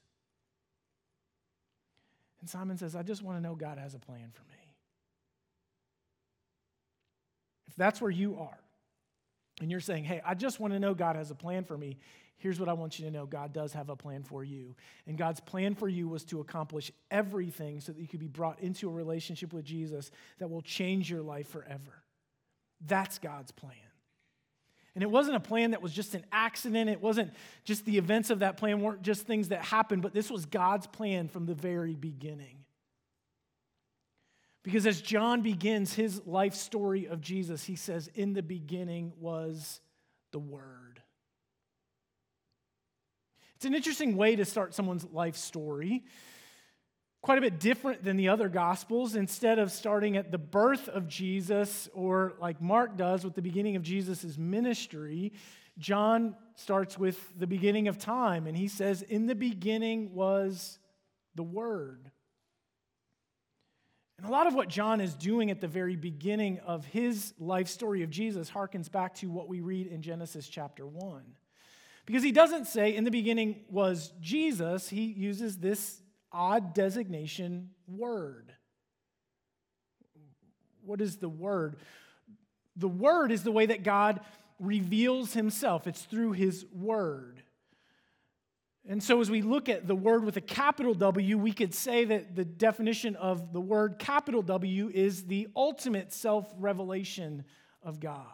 And 2.41 2.49
Simon 2.49 2.77
says, 2.77 2.95
I 2.95 3.03
just 3.03 3.21
want 3.21 3.37
to 3.37 3.41
know 3.41 3.55
God 3.55 3.77
has 3.77 3.93
a 3.93 3.99
plan 3.99 4.29
for 4.33 4.43
me. 4.43 4.75
If 7.67 7.68
that's 7.79 8.01
where 8.01 8.11
you 8.11 8.37
are, 8.37 8.59
and 9.61 9.71
you're 9.71 9.79
saying, 9.79 10.03
hey, 10.03 10.21
I 10.25 10.35
just 10.35 10.59
want 10.59 10.73
to 10.73 10.79
know 10.79 10.93
God 10.93 11.15
has 11.15 11.31
a 11.31 11.35
plan 11.35 11.63
for 11.63 11.77
me, 11.77 11.97
here's 12.39 12.59
what 12.59 12.69
I 12.69 12.73
want 12.73 12.97
you 12.97 13.05
to 13.05 13.11
know 13.11 13.25
God 13.25 13.53
does 13.53 13.73
have 13.73 13.89
a 13.89 13.95
plan 13.95 14.23
for 14.23 14.43
you. 14.43 14.75
And 15.05 15.17
God's 15.17 15.39
plan 15.39 15.75
for 15.75 15.87
you 15.87 16.07
was 16.07 16.23
to 16.25 16.39
accomplish 16.39 16.91
everything 17.11 17.81
so 17.81 17.91
that 17.91 17.99
you 17.99 18.07
could 18.07 18.19
be 18.19 18.27
brought 18.27 18.61
into 18.61 18.89
a 18.89 18.91
relationship 18.91 19.53
with 19.53 19.65
Jesus 19.65 20.09
that 20.39 20.49
will 20.49 20.61
change 20.61 21.11
your 21.11 21.21
life 21.21 21.49
forever. 21.49 22.03
That's 22.85 23.19
God's 23.19 23.51
plan. 23.51 23.73
And 24.95 25.03
it 25.03 25.11
wasn't 25.11 25.35
a 25.35 25.41
plan 25.41 25.71
that 25.71 25.81
was 25.81 25.93
just 25.93 26.15
an 26.15 26.25
accident. 26.31 26.89
It 26.89 27.01
wasn't 27.01 27.33
just 27.63 27.85
the 27.85 27.97
events 27.97 28.29
of 28.29 28.39
that 28.39 28.57
plan 28.57 28.81
weren't 28.81 29.01
just 29.01 29.27
things 29.27 29.49
that 29.49 29.63
happened, 29.63 30.01
but 30.01 30.13
this 30.13 30.31
was 30.31 30.45
God's 30.45 30.87
plan 30.87 31.27
from 31.27 31.45
the 31.45 31.53
very 31.53 31.95
beginning. 31.95 32.58
Because 34.63 34.85
as 34.85 35.01
John 35.01 35.41
begins 35.41 35.93
his 35.93 36.25
life 36.25 36.53
story 36.53 37.07
of 37.07 37.21
Jesus, 37.21 37.63
he 37.63 37.75
says, 37.75 38.09
In 38.15 38.33
the 38.33 38.43
beginning 38.43 39.13
was 39.19 39.79
the 40.31 40.39
Word. 40.39 41.01
It's 43.55 43.65
an 43.65 43.73
interesting 43.73 44.15
way 44.15 44.35
to 44.35 44.45
start 44.45 44.73
someone's 44.73 45.05
life 45.11 45.35
story. 45.35 46.03
Quite 47.21 47.37
a 47.37 47.41
bit 47.41 47.59
different 47.59 48.03
than 48.03 48.15
the 48.15 48.29
other 48.29 48.47
gospels. 48.47 49.15
Instead 49.15 49.59
of 49.59 49.71
starting 49.71 50.15
at 50.15 50.31
the 50.31 50.37
birth 50.37 50.87
of 50.87 51.07
Jesus, 51.07 51.89
or 51.93 52.33
like 52.39 52.61
Mark 52.61 52.95
does 52.95 53.25
with 53.25 53.35
the 53.35 53.41
beginning 53.41 53.75
of 53.75 53.83
Jesus' 53.83 54.37
ministry, 54.37 55.33
John 55.77 56.35
starts 56.55 56.97
with 56.97 57.37
the 57.37 57.47
beginning 57.47 57.89
of 57.89 57.97
time. 57.97 58.47
And 58.47 58.55
he 58.55 58.69
says, 58.69 59.01
In 59.01 59.25
the 59.25 59.35
beginning 59.35 60.13
was 60.13 60.79
the 61.35 61.43
Word. 61.43 62.11
And 64.19 64.27
a 64.27 64.31
lot 64.31 64.47
of 64.47 64.53
what 64.53 64.67
John 64.67 64.99
is 64.99 65.13
doing 65.13 65.49
at 65.49 65.61
the 65.61 65.67
very 65.67 65.95
beginning 65.95 66.59
of 66.65 66.83
his 66.83 67.33
life 67.39 67.69
story 67.69 68.03
of 68.03 68.09
Jesus 68.09 68.51
harkens 68.51 68.91
back 68.91 69.15
to 69.15 69.31
what 69.31 69.47
we 69.47 69.61
read 69.61 69.87
in 69.87 70.01
Genesis 70.01 70.49
chapter 70.49 70.85
1. 70.85 71.23
Because 72.05 72.21
he 72.21 72.33
doesn't 72.33 72.67
say 72.67 72.93
in 72.93 73.05
the 73.05 73.11
beginning 73.11 73.61
was 73.69 74.11
Jesus, 74.19 74.89
he 74.89 75.05
uses 75.05 75.57
this 75.57 76.01
odd 76.33 76.73
designation 76.73 77.69
word. 77.87 78.51
What 80.83 80.99
is 80.99 81.15
the 81.15 81.29
word? 81.29 81.77
The 82.75 82.89
word 82.89 83.31
is 83.31 83.43
the 83.43 83.53
way 83.53 83.67
that 83.67 83.83
God 83.83 84.19
reveals 84.59 85.31
himself, 85.31 85.87
it's 85.87 86.01
through 86.01 86.33
his 86.33 86.65
word. 86.73 87.38
And 88.87 89.03
so, 89.03 89.19
as 89.21 89.29
we 89.29 89.41
look 89.41 89.69
at 89.69 89.87
the 89.87 89.95
word 89.95 90.23
with 90.23 90.37
a 90.37 90.41
capital 90.41 90.93
W, 90.93 91.37
we 91.37 91.51
could 91.51 91.73
say 91.73 92.05
that 92.05 92.35
the 92.35 92.45
definition 92.45 93.15
of 93.15 93.53
the 93.53 93.61
word 93.61 93.99
capital 93.99 94.41
W 94.41 94.89
is 94.93 95.25
the 95.25 95.47
ultimate 95.55 96.13
self 96.13 96.51
revelation 96.57 97.43
of 97.83 97.99
God. 97.99 98.25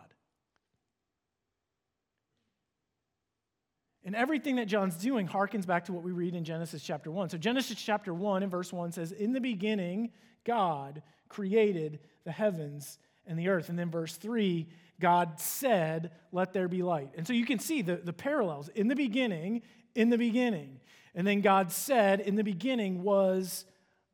And 4.03 4.15
everything 4.15 4.57
that 4.57 4.67
John's 4.67 4.95
doing 4.95 5.27
harkens 5.27 5.65
back 5.65 5.85
to 5.85 5.93
what 5.93 6.03
we 6.03 6.11
read 6.11 6.35
in 6.35 6.43
Genesis 6.43 6.83
chapter 6.83 7.09
1. 7.09 7.29
So, 7.29 7.37
Genesis 7.39 7.81
chapter 7.81 8.13
1 8.13 8.43
and 8.43 8.51
verse 8.51 8.71
1 8.71 8.91
says, 8.91 9.11
In 9.11 9.33
the 9.33 9.41
beginning, 9.41 10.11
God 10.45 11.01
created 11.27 11.99
the 12.23 12.31
heavens 12.31 12.99
and 13.25 13.37
the 13.37 13.49
earth. 13.49 13.69
And 13.69 13.77
then 13.77 13.89
verse 13.89 14.15
3, 14.15 14.67
God 14.99 15.39
said, 15.39 16.11
Let 16.31 16.53
there 16.53 16.67
be 16.67 16.83
light. 16.83 17.11
And 17.17 17.25
so 17.25 17.33
you 17.33 17.45
can 17.45 17.59
see 17.59 17.81
the, 17.81 17.95
the 17.97 18.13
parallels. 18.13 18.69
In 18.69 18.87
the 18.87 18.95
beginning, 18.95 19.63
in 19.95 20.09
the 20.09 20.17
beginning. 20.17 20.79
And 21.15 21.25
then 21.25 21.41
God 21.41 21.71
said, 21.71 22.19
In 22.19 22.35
the 22.35 22.43
beginning 22.43 23.01
was 23.01 23.65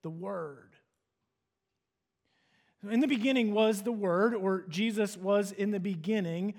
the 0.04 0.10
Word. 0.10 0.70
In 2.90 3.00
the 3.00 3.08
beginning 3.08 3.54
was 3.54 3.84
the 3.84 3.92
Word, 3.92 4.34
or 4.34 4.66
Jesus 4.70 5.18
was 5.18 5.52
in 5.52 5.72
the 5.72 5.80
beginning. 5.80 6.54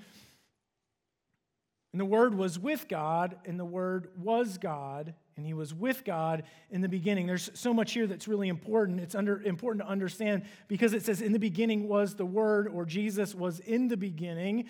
And 1.93 2.01
the 2.01 2.07
Word 2.07 2.35
was 2.35 2.59
with 2.59 2.89
God, 2.89 3.37
and 3.45 3.59
the 3.59 3.65
Word 3.65 4.09
was 4.17 4.57
God, 4.57 5.15
and 5.37 5.45
He 5.45 5.53
was 5.53 5.75
with 5.75 6.05
God 6.05 6.45
in 6.71 6.81
the 6.81 6.89
beginning. 6.89 7.27
There's 7.27 7.51
so 7.55 7.75
much 7.75 7.93
here 7.93 8.07
that's 8.07 8.29
really 8.29 8.49
important. 8.49 9.01
It's 9.01 9.15
under, 9.15 9.43
important 9.43 9.85
to 9.85 9.91
understand 9.91 10.45
because 10.69 10.93
it 10.93 11.05
says, 11.05 11.21
In 11.21 11.33
the 11.33 11.39
beginning 11.39 11.89
was 11.89 12.15
the 12.15 12.27
Word, 12.27 12.69
or 12.69 12.85
Jesus 12.85 13.35
was 13.35 13.61
in 13.61 13.89
the 13.89 13.97
beginning. 13.97 14.61
It 14.61 14.67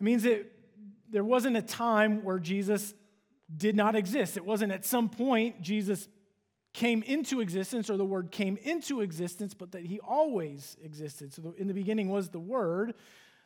means 0.00 0.24
that 0.24 0.50
there 1.10 1.24
wasn't 1.24 1.56
a 1.56 1.62
time 1.62 2.24
where 2.24 2.38
Jesus 2.38 2.94
did 3.54 3.76
not 3.76 3.94
exist. 3.94 4.36
It 4.36 4.44
wasn't 4.44 4.72
at 4.72 4.84
some 4.84 5.08
point 5.08 5.62
Jesus 5.62 6.08
came 6.72 7.02
into 7.04 7.40
existence 7.40 7.88
or 7.88 7.96
the 7.96 8.04
Word 8.04 8.30
came 8.30 8.58
into 8.58 9.00
existence, 9.00 9.54
but 9.54 9.72
that 9.72 9.86
He 9.86 10.00
always 10.00 10.76
existed. 10.82 11.32
So 11.32 11.54
in 11.56 11.68
the 11.68 11.74
beginning 11.74 12.08
was 12.08 12.28
the 12.28 12.38
Word, 12.38 12.94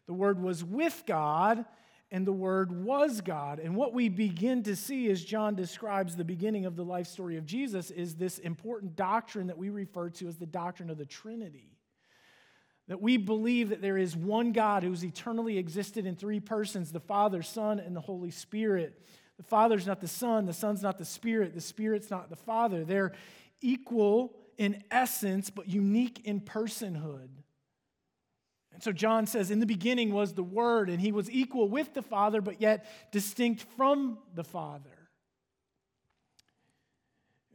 the 0.06 0.14
Word 0.14 0.42
was 0.42 0.64
with 0.64 1.04
God 1.06 1.64
and 2.10 2.26
the 2.26 2.32
Word 2.32 2.72
was 2.72 3.20
God. 3.20 3.60
And 3.60 3.76
what 3.76 3.94
we 3.94 4.08
begin 4.08 4.64
to 4.64 4.74
see 4.74 5.08
as 5.10 5.24
John 5.24 5.54
describes 5.54 6.16
the 6.16 6.24
beginning 6.24 6.66
of 6.66 6.74
the 6.74 6.84
life 6.84 7.06
story 7.06 7.36
of 7.36 7.46
Jesus 7.46 7.90
is 7.92 8.16
this 8.16 8.38
important 8.38 8.96
doctrine 8.96 9.46
that 9.46 9.58
we 9.58 9.70
refer 9.70 10.10
to 10.10 10.26
as 10.26 10.36
the 10.36 10.46
doctrine 10.46 10.90
of 10.90 10.98
the 10.98 11.06
Trinity. 11.06 11.76
That 12.88 13.00
we 13.00 13.16
believe 13.16 13.68
that 13.68 13.80
there 13.80 13.96
is 13.96 14.16
one 14.16 14.50
God 14.50 14.82
who's 14.82 15.04
eternally 15.04 15.56
existed 15.56 16.04
in 16.04 16.16
three 16.16 16.40
persons 16.40 16.90
the 16.90 16.98
Father, 16.98 17.42
Son, 17.42 17.78
and 17.78 17.94
the 17.94 18.00
Holy 18.00 18.32
Spirit. 18.32 19.00
The 19.40 19.46
Father's 19.46 19.87
not 19.87 20.03
the 20.03 20.07
Son, 20.07 20.44
the 20.44 20.53
Son's 20.53 20.83
not 20.83 20.98
the 20.98 21.05
Spirit, 21.07 21.55
the 21.55 21.62
Spirit's 21.62 22.11
not 22.11 22.29
the 22.29 22.37
Father. 22.37 22.85
They're 22.85 23.12
equal 23.62 24.37
in 24.59 24.85
essence, 24.90 25.48
but 25.48 25.66
unique 25.66 26.20
in 26.26 26.42
personhood. 26.42 27.31
And 28.74 28.83
so 28.83 28.92
John 28.92 29.26
says, 29.26 29.50
In 29.50 29.59
the 29.59 29.64
beginning 29.64 30.12
was 30.12 30.35
the 30.35 30.42
Word, 30.42 30.90
and 30.90 31.00
he 31.00 31.11
was 31.11 31.31
equal 31.31 31.70
with 31.70 31.94
the 31.94 32.03
Father, 32.03 32.42
but 32.42 32.61
yet 32.61 32.85
distinct 33.12 33.64
from 33.79 34.18
the 34.35 34.44
Father. 34.44 35.09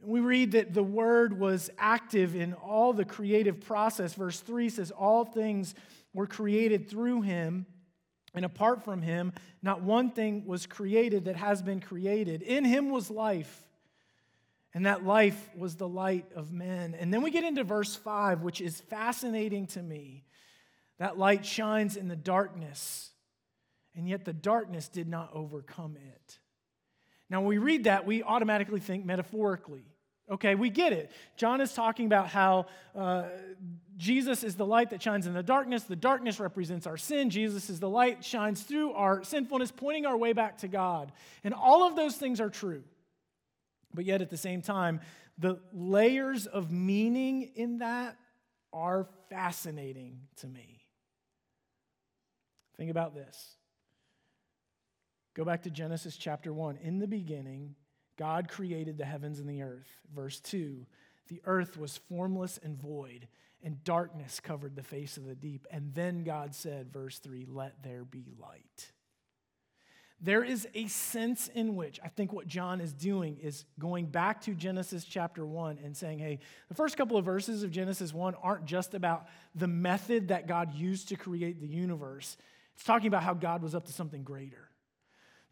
We 0.02 0.18
read 0.18 0.50
that 0.52 0.74
the 0.74 0.82
Word 0.82 1.38
was 1.38 1.70
active 1.78 2.34
in 2.34 2.52
all 2.52 2.94
the 2.94 3.04
creative 3.04 3.60
process. 3.60 4.14
Verse 4.14 4.40
3 4.40 4.70
says, 4.70 4.90
All 4.90 5.24
things 5.24 5.76
were 6.12 6.26
created 6.26 6.90
through 6.90 7.22
him, 7.22 7.64
and 8.36 8.44
apart 8.44 8.84
from 8.84 9.00
him, 9.00 9.32
not 9.62 9.82
one 9.82 10.10
thing 10.10 10.44
was 10.46 10.66
created 10.66 11.24
that 11.24 11.36
has 11.36 11.62
been 11.62 11.80
created. 11.80 12.42
In 12.42 12.64
him 12.64 12.90
was 12.90 13.10
life. 13.10 13.64
And 14.74 14.84
that 14.84 15.06
life 15.06 15.48
was 15.56 15.76
the 15.76 15.88
light 15.88 16.26
of 16.36 16.52
men. 16.52 16.94
And 16.94 17.12
then 17.12 17.22
we 17.22 17.30
get 17.30 17.44
into 17.44 17.64
verse 17.64 17.96
5, 17.96 18.42
which 18.42 18.60
is 18.60 18.78
fascinating 18.82 19.66
to 19.68 19.82
me. 19.82 20.22
That 20.98 21.18
light 21.18 21.46
shines 21.46 21.96
in 21.96 22.08
the 22.08 22.16
darkness, 22.16 23.10
and 23.94 24.06
yet 24.06 24.26
the 24.26 24.34
darkness 24.34 24.88
did 24.88 25.08
not 25.08 25.30
overcome 25.32 25.96
it. 25.96 26.38
Now, 27.30 27.40
when 27.40 27.48
we 27.48 27.58
read 27.58 27.84
that, 27.84 28.06
we 28.06 28.22
automatically 28.22 28.80
think 28.80 29.06
metaphorically. 29.06 29.84
Okay, 30.30 30.54
we 30.54 30.70
get 30.70 30.92
it. 30.92 31.10
John 31.36 31.60
is 31.60 31.72
talking 31.72 32.06
about 32.06 32.28
how 32.28 32.66
uh, 32.94 33.24
Jesus 33.96 34.44
is 34.44 34.56
the 34.56 34.66
light 34.66 34.90
that 34.90 35.02
shines 35.02 35.26
in 35.26 35.32
the 35.32 35.42
darkness. 35.42 35.84
The 35.84 35.96
darkness 35.96 36.38
represents 36.38 36.86
our 36.86 36.98
sin. 36.98 37.30
Jesus 37.30 37.70
is 37.70 37.80
the 37.80 37.88
light, 37.88 38.24
shines 38.24 38.62
through 38.62 38.92
our 38.92 39.24
sinfulness, 39.24 39.70
pointing 39.70 40.04
our 40.04 40.16
way 40.16 40.32
back 40.34 40.58
to 40.58 40.68
God. 40.68 41.12
And 41.44 41.54
all 41.54 41.86
of 41.86 41.96
those 41.96 42.16
things 42.16 42.40
are 42.40 42.50
true. 42.50 42.82
But 43.94 44.04
yet, 44.04 44.20
at 44.20 44.28
the 44.28 44.36
same 44.36 44.60
time, 44.60 45.00
the 45.38 45.58
layers 45.72 46.46
of 46.46 46.70
meaning 46.70 47.50
in 47.54 47.78
that 47.78 48.16
are 48.72 49.06
fascinating 49.30 50.20
to 50.36 50.46
me. 50.46 50.84
Think 52.76 52.90
about 52.90 53.14
this. 53.14 53.56
Go 55.34 55.44
back 55.44 55.62
to 55.62 55.70
Genesis 55.70 56.16
chapter 56.16 56.52
1. 56.52 56.78
In 56.82 56.98
the 56.98 57.06
beginning, 57.06 57.74
God 58.18 58.48
created 58.48 58.98
the 58.98 59.04
heavens 59.04 59.38
and 59.38 59.48
the 59.48 59.62
earth. 59.62 59.88
Verse 60.14 60.40
2 60.40 60.86
The 61.28 61.42
earth 61.44 61.76
was 61.76 61.96
formless 62.08 62.58
and 62.62 62.76
void, 62.76 63.28
and 63.62 63.82
darkness 63.84 64.40
covered 64.40 64.76
the 64.76 64.82
face 64.82 65.16
of 65.16 65.26
the 65.26 65.34
deep. 65.34 65.66
And 65.70 65.94
then 65.94 66.24
God 66.24 66.54
said, 66.54 66.92
verse 66.92 67.18
3 67.18 67.46
Let 67.48 67.82
there 67.82 68.04
be 68.04 68.24
light. 68.40 68.92
There 70.20 70.42
is 70.42 70.66
a 70.74 70.86
sense 70.86 71.48
in 71.48 71.76
which 71.76 72.00
I 72.02 72.08
think 72.08 72.32
what 72.32 72.46
John 72.46 72.80
is 72.80 72.94
doing 72.94 73.36
is 73.42 73.66
going 73.78 74.06
back 74.06 74.40
to 74.42 74.54
Genesis 74.54 75.04
chapter 75.04 75.44
1 75.44 75.78
and 75.84 75.94
saying, 75.94 76.20
hey, 76.20 76.38
the 76.68 76.74
first 76.74 76.96
couple 76.96 77.18
of 77.18 77.24
verses 77.24 77.62
of 77.62 77.70
Genesis 77.70 78.14
1 78.14 78.34
aren't 78.42 78.64
just 78.64 78.94
about 78.94 79.26
the 79.54 79.66
method 79.66 80.28
that 80.28 80.46
God 80.46 80.74
used 80.74 81.08
to 81.08 81.16
create 81.16 81.60
the 81.60 81.66
universe. 81.66 82.38
It's 82.74 82.84
talking 82.84 83.08
about 83.08 83.24
how 83.24 83.34
God 83.34 83.62
was 83.62 83.74
up 83.74 83.84
to 83.86 83.92
something 83.92 84.22
greater. 84.22 84.65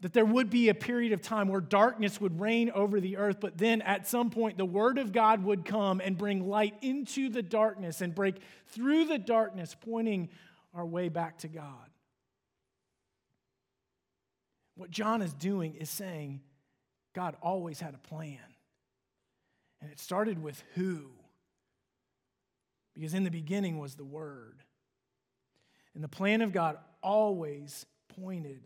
That 0.04 0.12
there 0.12 0.26
would 0.26 0.50
be 0.50 0.68
a 0.68 0.74
period 0.74 1.12
of 1.12 1.22
time 1.22 1.48
where 1.48 1.62
darkness 1.62 2.20
would 2.20 2.38
reign 2.38 2.70
over 2.74 3.00
the 3.00 3.16
earth, 3.16 3.38
but 3.40 3.56
then 3.56 3.80
at 3.80 4.06
some 4.06 4.28
point 4.28 4.58
the 4.58 4.64
Word 4.66 4.98
of 4.98 5.12
God 5.12 5.42
would 5.44 5.64
come 5.64 6.02
and 6.04 6.18
bring 6.18 6.46
light 6.46 6.74
into 6.82 7.30
the 7.30 7.42
darkness 7.42 8.02
and 8.02 8.14
break 8.14 8.36
through 8.66 9.06
the 9.06 9.16
darkness, 9.16 9.74
pointing 9.80 10.28
our 10.74 10.84
way 10.84 11.08
back 11.08 11.38
to 11.38 11.48
God. 11.48 11.88
What 14.76 14.90
John 14.90 15.22
is 15.22 15.32
doing 15.32 15.74
is 15.74 15.88
saying 15.88 16.42
God 17.14 17.34
always 17.40 17.80
had 17.80 17.94
a 17.94 18.08
plan. 18.08 18.36
And 19.80 19.90
it 19.90 19.98
started 19.98 20.42
with 20.42 20.62
who? 20.74 21.12
Because 22.94 23.14
in 23.14 23.24
the 23.24 23.30
beginning 23.30 23.78
was 23.78 23.94
the 23.94 24.04
Word. 24.04 24.58
And 25.94 26.04
the 26.04 26.08
plan 26.08 26.42
of 26.42 26.52
God 26.52 26.76
always 27.02 27.86
pointed 28.20 28.60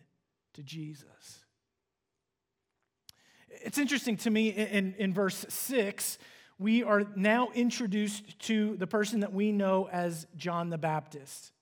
to 0.59 0.65
Jesus. 0.65 1.45
It's 3.49 3.79
interesting 3.79 4.17
to 4.19 4.31
me 4.31 4.49
in, 4.49 4.93
in 4.99 5.15
verse 5.15 5.47
6, 5.49 6.19
we 6.59 6.83
are 6.83 7.05
now 7.15 7.51
introduced 7.55 8.41
to 8.41 8.77
the 8.77 8.89
person 8.89 9.21
that 9.21 9.33
we 9.33 9.53
know 9.53 9.89
as 9.93 10.27
John 10.37 10.69
the 10.71 10.77
Baptist. 10.77 11.53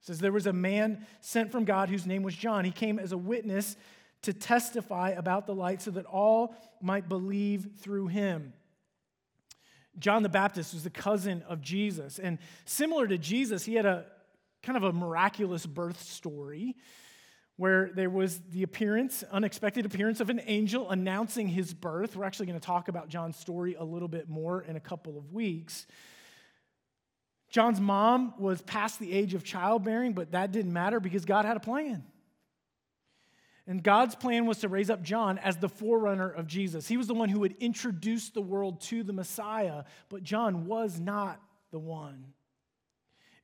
It 0.00 0.06
says 0.06 0.20
there 0.20 0.32
was 0.32 0.46
a 0.46 0.54
man 0.54 1.06
sent 1.20 1.52
from 1.52 1.66
God 1.66 1.90
whose 1.90 2.06
name 2.06 2.22
was 2.22 2.34
John. 2.34 2.64
He 2.64 2.70
came 2.70 2.98
as 2.98 3.12
a 3.12 3.18
witness 3.18 3.76
to 4.22 4.32
testify 4.32 5.10
about 5.10 5.46
the 5.46 5.54
light 5.54 5.82
so 5.82 5.90
that 5.90 6.06
all 6.06 6.56
might 6.80 7.10
believe 7.10 7.72
through 7.78 8.06
him. 8.06 8.54
John 9.98 10.22
the 10.22 10.30
Baptist 10.30 10.72
was 10.72 10.82
the 10.82 10.88
cousin 10.88 11.44
of 11.46 11.60
Jesus. 11.60 12.18
And 12.18 12.38
similar 12.64 13.06
to 13.06 13.18
Jesus, 13.18 13.66
he 13.66 13.74
had 13.74 13.84
a 13.84 14.06
kind 14.62 14.78
of 14.78 14.84
a 14.84 14.94
miraculous 14.94 15.66
birth 15.66 16.00
story 16.00 16.74
where 17.56 17.90
there 17.94 18.10
was 18.10 18.40
the 18.50 18.62
appearance, 18.62 19.22
unexpected 19.30 19.86
appearance 19.86 20.20
of 20.20 20.28
an 20.28 20.40
angel 20.46 20.90
announcing 20.90 21.46
his 21.46 21.72
birth. 21.72 22.16
We're 22.16 22.24
actually 22.24 22.46
going 22.46 22.58
to 22.58 22.66
talk 22.66 22.88
about 22.88 23.08
John's 23.08 23.36
story 23.36 23.76
a 23.78 23.84
little 23.84 24.08
bit 24.08 24.28
more 24.28 24.62
in 24.62 24.76
a 24.76 24.80
couple 24.80 25.16
of 25.16 25.32
weeks. 25.32 25.86
John's 27.50 27.80
mom 27.80 28.34
was 28.38 28.60
past 28.62 28.98
the 28.98 29.12
age 29.12 29.34
of 29.34 29.44
childbearing, 29.44 30.12
but 30.14 30.32
that 30.32 30.50
didn't 30.50 30.72
matter 30.72 30.98
because 30.98 31.24
God 31.24 31.44
had 31.44 31.56
a 31.56 31.60
plan. 31.60 32.02
And 33.66 33.82
God's 33.82 34.16
plan 34.16 34.44
was 34.46 34.58
to 34.58 34.68
raise 34.68 34.90
up 34.90 35.02
John 35.02 35.38
as 35.38 35.56
the 35.56 35.68
forerunner 35.68 36.28
of 36.28 36.46
Jesus. 36.48 36.88
He 36.88 36.96
was 36.96 37.06
the 37.06 37.14
one 37.14 37.28
who 37.28 37.40
would 37.40 37.54
introduce 37.60 38.30
the 38.30 38.42
world 38.42 38.80
to 38.82 39.04
the 39.04 39.12
Messiah, 39.12 39.84
but 40.08 40.24
John 40.24 40.66
was 40.66 40.98
not 40.98 41.40
the 41.70 41.78
one. 41.78 42.33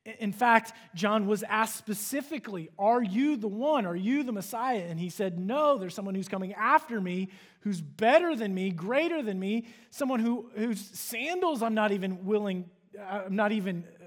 In 0.05 0.31
fact, 0.31 0.73
John 0.95 1.27
was 1.27 1.43
asked 1.43 1.75
specifically, 1.75 2.69
Are 2.79 3.03
you 3.03 3.37
the 3.37 3.47
one? 3.47 3.85
Are 3.85 3.95
you 3.95 4.23
the 4.23 4.31
Messiah? 4.31 4.85
And 4.87 4.99
he 4.99 5.09
said, 5.09 5.37
No, 5.37 5.77
there's 5.77 5.93
someone 5.93 6.15
who's 6.15 6.27
coming 6.27 6.53
after 6.53 6.99
me, 6.99 7.29
who's 7.61 7.81
better 7.81 8.35
than 8.35 8.53
me, 8.53 8.71
greater 8.71 9.21
than 9.21 9.39
me, 9.39 9.65
someone 9.91 10.19
who, 10.19 10.49
whose 10.55 10.79
sandals 10.79 11.61
I'm 11.61 11.75
not 11.75 11.91
even 11.91 12.25
willing, 12.25 12.67
uh, 12.99 13.21
I'm 13.25 13.35
not 13.35 13.51
even 13.51 13.83
uh, 14.01 14.05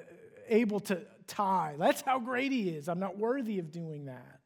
able 0.48 0.80
to 0.80 1.00
tie. 1.28 1.76
That's 1.78 2.00
how 2.00 2.18
great 2.18 2.50
he 2.50 2.70
is. 2.70 2.88
I'm 2.88 3.00
not 3.00 3.16
worthy 3.16 3.60
of 3.60 3.70
doing 3.70 4.06
that. 4.06 4.40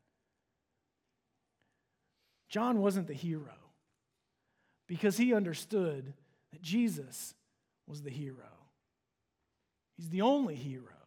John 2.51 2.81
wasn't 2.81 3.07
the 3.07 3.15
hero 3.15 3.55
because 4.87 5.17
he 5.17 5.33
understood 5.33 6.13
that 6.53 6.61
Jesus 6.61 7.35
was 7.87 8.03
the 8.03 8.11
hero. 8.11 8.37
He's 9.97 10.11
the 10.11 10.23
only 10.23 10.55
hero. 10.55 10.98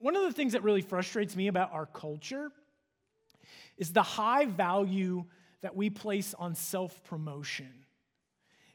One 0.00 0.16
of 0.16 0.22
the 0.22 0.32
things 0.32 0.54
that 0.54 0.62
really 0.62 0.80
frustrates 0.80 1.36
me 1.36 1.46
about 1.46 1.72
our 1.72 1.86
culture 1.86 2.50
is 3.76 3.92
the 3.92 4.02
high 4.02 4.46
value 4.46 5.24
that 5.60 5.76
we 5.76 5.90
place 5.90 6.34
on 6.38 6.54
self 6.54 7.04
promotion. 7.04 7.70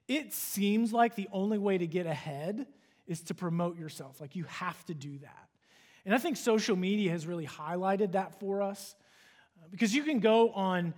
It 0.08 0.34
seems 0.34 0.94
like 0.94 1.16
the 1.16 1.28
only 1.32 1.58
way 1.58 1.80
to 1.80 1.88
get 1.88 2.06
ahead 2.06 2.68
is 3.08 3.22
to 3.24 3.34
promote 3.34 3.78
yourself. 3.78 4.22
Like 4.22 4.36
you 4.36 4.44
have 4.46 4.84
to 4.86 4.94
do 4.94 5.18
that. 5.20 5.50
And 6.06 6.14
I 6.14 6.20
think 6.20 6.38
social 6.38 6.76
media 6.76 7.10
has 7.10 7.26
really 7.26 7.48
highlighted 7.48 8.12
that 8.12 8.40
for 8.40 8.62
us 8.62 8.96
uh, 9.60 9.68
because 9.72 9.96
you 9.96 10.04
can 10.04 10.20
go 10.20 10.52
on 10.52 10.94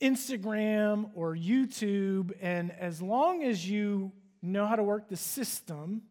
Instagram 0.00 1.10
or 1.14 1.36
YouTube, 1.36 2.32
and 2.40 2.72
as 2.72 3.00
long 3.00 3.44
as 3.44 3.68
you 3.68 4.12
know 4.42 4.66
how 4.66 4.76
to 4.76 4.82
work 4.82 5.08
the 5.08 5.16
system, 5.16 6.02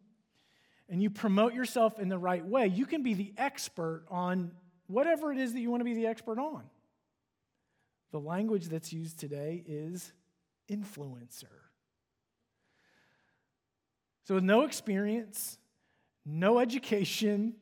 and 0.88 1.02
you 1.02 1.10
promote 1.10 1.54
yourself 1.54 1.98
in 1.98 2.08
the 2.08 2.18
right 2.18 2.44
way, 2.44 2.68
you 2.68 2.86
can 2.86 3.02
be 3.02 3.14
the 3.14 3.32
expert 3.36 4.04
on 4.08 4.52
whatever 4.86 5.32
it 5.32 5.38
is 5.38 5.52
that 5.52 5.60
you 5.60 5.70
want 5.70 5.80
to 5.80 5.84
be 5.84 5.94
the 5.94 6.06
expert 6.06 6.38
on. 6.38 6.62
The 8.12 8.20
language 8.20 8.66
that's 8.66 8.92
used 8.92 9.18
today 9.18 9.62
is 9.66 10.12
influencer. 10.70 11.44
So, 14.24 14.36
with 14.36 14.44
no 14.44 14.62
experience, 14.62 15.58
no 16.24 16.58
education, 16.58 17.54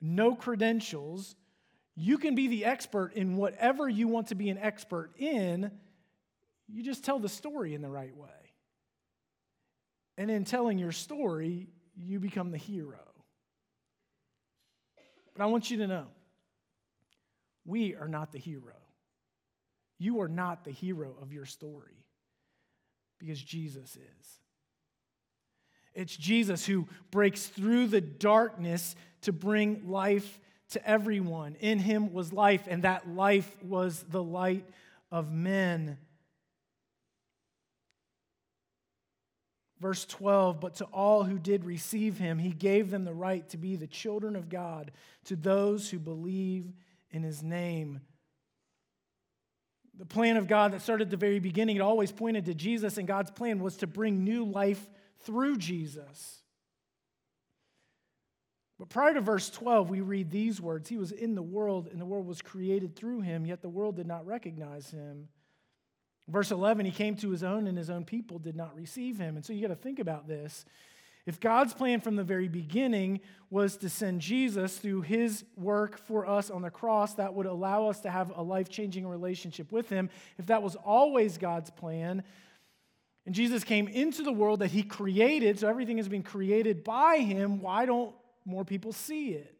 no 0.00 0.34
credentials, 0.34 1.36
you 1.94 2.18
can 2.18 2.34
be 2.34 2.48
the 2.48 2.64
expert 2.64 3.14
in 3.14 3.36
whatever 3.36 3.88
you 3.88 4.08
want 4.08 4.28
to 4.28 4.34
be 4.34 4.50
an 4.50 4.58
expert 4.58 5.10
in. 5.18 5.70
You 6.68 6.82
just 6.82 7.04
tell 7.04 7.18
the 7.18 7.28
story 7.28 7.74
in 7.74 7.82
the 7.82 7.88
right 7.88 8.16
way. 8.16 8.28
And 10.16 10.30
in 10.30 10.44
telling 10.44 10.78
your 10.78 10.92
story, 10.92 11.68
you 12.00 12.20
become 12.20 12.50
the 12.50 12.58
hero. 12.58 13.00
But 15.34 15.42
I 15.42 15.46
want 15.46 15.70
you 15.70 15.78
to 15.78 15.86
know 15.86 16.06
we 17.64 17.94
are 17.94 18.08
not 18.08 18.32
the 18.32 18.38
hero. 18.38 18.74
You 19.98 20.20
are 20.20 20.28
not 20.28 20.64
the 20.64 20.70
hero 20.70 21.14
of 21.20 21.32
your 21.32 21.44
story 21.44 22.04
because 23.18 23.42
Jesus 23.42 23.96
is. 23.96 24.38
It's 25.94 26.16
Jesus 26.16 26.64
who 26.64 26.86
breaks 27.10 27.46
through 27.46 27.88
the 27.88 28.00
darkness 28.00 28.94
to 29.22 29.32
bring 29.32 29.88
life 29.88 30.38
to 30.70 30.88
everyone. 30.88 31.56
In 31.60 31.78
him 31.78 32.12
was 32.12 32.32
life, 32.32 32.64
and 32.68 32.84
that 32.84 33.08
life 33.08 33.56
was 33.62 34.04
the 34.08 34.22
light 34.22 34.64
of 35.10 35.32
men. 35.32 35.98
Verse 39.80 40.04
12, 40.06 40.60
but 40.60 40.74
to 40.76 40.84
all 40.86 41.22
who 41.22 41.38
did 41.38 41.64
receive 41.64 42.18
him, 42.18 42.38
he 42.38 42.50
gave 42.50 42.90
them 42.90 43.04
the 43.04 43.14
right 43.14 43.48
to 43.50 43.56
be 43.56 43.76
the 43.76 43.86
children 43.86 44.34
of 44.34 44.48
God, 44.48 44.90
to 45.26 45.36
those 45.36 45.88
who 45.88 45.98
believe 45.98 46.72
in 47.12 47.22
his 47.22 47.42
name. 47.42 48.00
The 49.96 50.06
plan 50.06 50.36
of 50.36 50.48
God 50.48 50.72
that 50.72 50.82
started 50.82 51.08
at 51.08 51.10
the 51.10 51.16
very 51.16 51.38
beginning, 51.38 51.76
it 51.76 51.80
always 51.80 52.10
pointed 52.10 52.46
to 52.46 52.54
Jesus, 52.54 52.98
and 52.98 53.06
God's 53.06 53.30
plan 53.30 53.60
was 53.60 53.76
to 53.78 53.86
bring 53.86 54.24
new 54.24 54.44
life 54.44 54.84
through 55.20 55.58
Jesus. 55.58 56.42
But 58.78 58.88
prior 58.88 59.14
to 59.14 59.20
verse 59.20 59.50
12, 59.50 59.90
we 59.90 60.00
read 60.00 60.30
these 60.30 60.60
words 60.60 60.88
He 60.88 60.98
was 60.98 61.12
in 61.12 61.34
the 61.34 61.42
world, 61.42 61.88
and 61.90 62.00
the 62.00 62.06
world 62.06 62.26
was 62.26 62.42
created 62.42 62.94
through 62.96 63.20
him, 63.20 63.46
yet 63.46 63.62
the 63.62 63.68
world 63.68 63.96
did 63.96 64.06
not 64.06 64.26
recognize 64.26 64.90
him. 64.90 65.28
Verse 66.28 66.50
11, 66.50 66.84
he 66.84 66.92
came 66.92 67.16
to 67.16 67.30
his 67.30 67.42
own, 67.42 67.66
and 67.66 67.76
his 67.76 67.88
own 67.88 68.04
people 68.04 68.38
did 68.38 68.54
not 68.54 68.76
receive 68.76 69.18
him. 69.18 69.36
And 69.36 69.44
so 69.44 69.52
you 69.52 69.62
got 69.62 69.74
to 69.74 69.80
think 69.80 69.98
about 69.98 70.28
this. 70.28 70.66
If 71.24 71.40
God's 71.40 71.74
plan 71.74 72.00
from 72.00 72.16
the 72.16 72.24
very 72.24 72.48
beginning 72.48 73.20
was 73.50 73.76
to 73.78 73.88
send 73.88 74.20
Jesus 74.20 74.78
through 74.78 75.02
his 75.02 75.44
work 75.56 75.98
for 76.06 76.26
us 76.26 76.50
on 76.50 76.62
the 76.62 76.70
cross, 76.70 77.14
that 77.14 77.34
would 77.34 77.46
allow 77.46 77.88
us 77.88 78.00
to 78.00 78.10
have 78.10 78.32
a 78.36 78.42
life 78.42 78.68
changing 78.68 79.06
relationship 79.06 79.72
with 79.72 79.88
him. 79.88 80.08
If 80.38 80.46
that 80.46 80.62
was 80.62 80.76
always 80.76 81.36
God's 81.36 81.70
plan, 81.70 82.22
and 83.26 83.34
Jesus 83.34 83.62
came 83.62 83.88
into 83.88 84.22
the 84.22 84.32
world 84.32 84.60
that 84.60 84.70
he 84.70 84.82
created, 84.82 85.58
so 85.58 85.68
everything 85.68 85.98
has 85.98 86.08
been 86.08 86.22
created 86.22 86.82
by 86.82 87.18
him, 87.18 87.60
why 87.60 87.84
don't 87.84 88.14
more 88.46 88.64
people 88.64 88.92
see 88.92 89.32
it? 89.32 89.57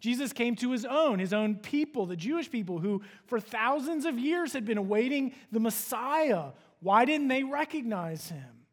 Jesus 0.00 0.32
came 0.32 0.56
to 0.56 0.72
his 0.72 0.84
own, 0.84 1.18
his 1.18 1.32
own 1.32 1.56
people, 1.56 2.06
the 2.06 2.16
Jewish 2.16 2.50
people 2.50 2.78
who 2.78 3.02
for 3.26 3.40
thousands 3.40 4.04
of 4.04 4.18
years 4.18 4.52
had 4.52 4.64
been 4.64 4.78
awaiting 4.78 5.34
the 5.50 5.60
Messiah. 5.60 6.50
Why 6.80 7.04
didn't 7.04 7.28
they 7.28 7.42
recognize 7.42 8.28
him? 8.28 8.66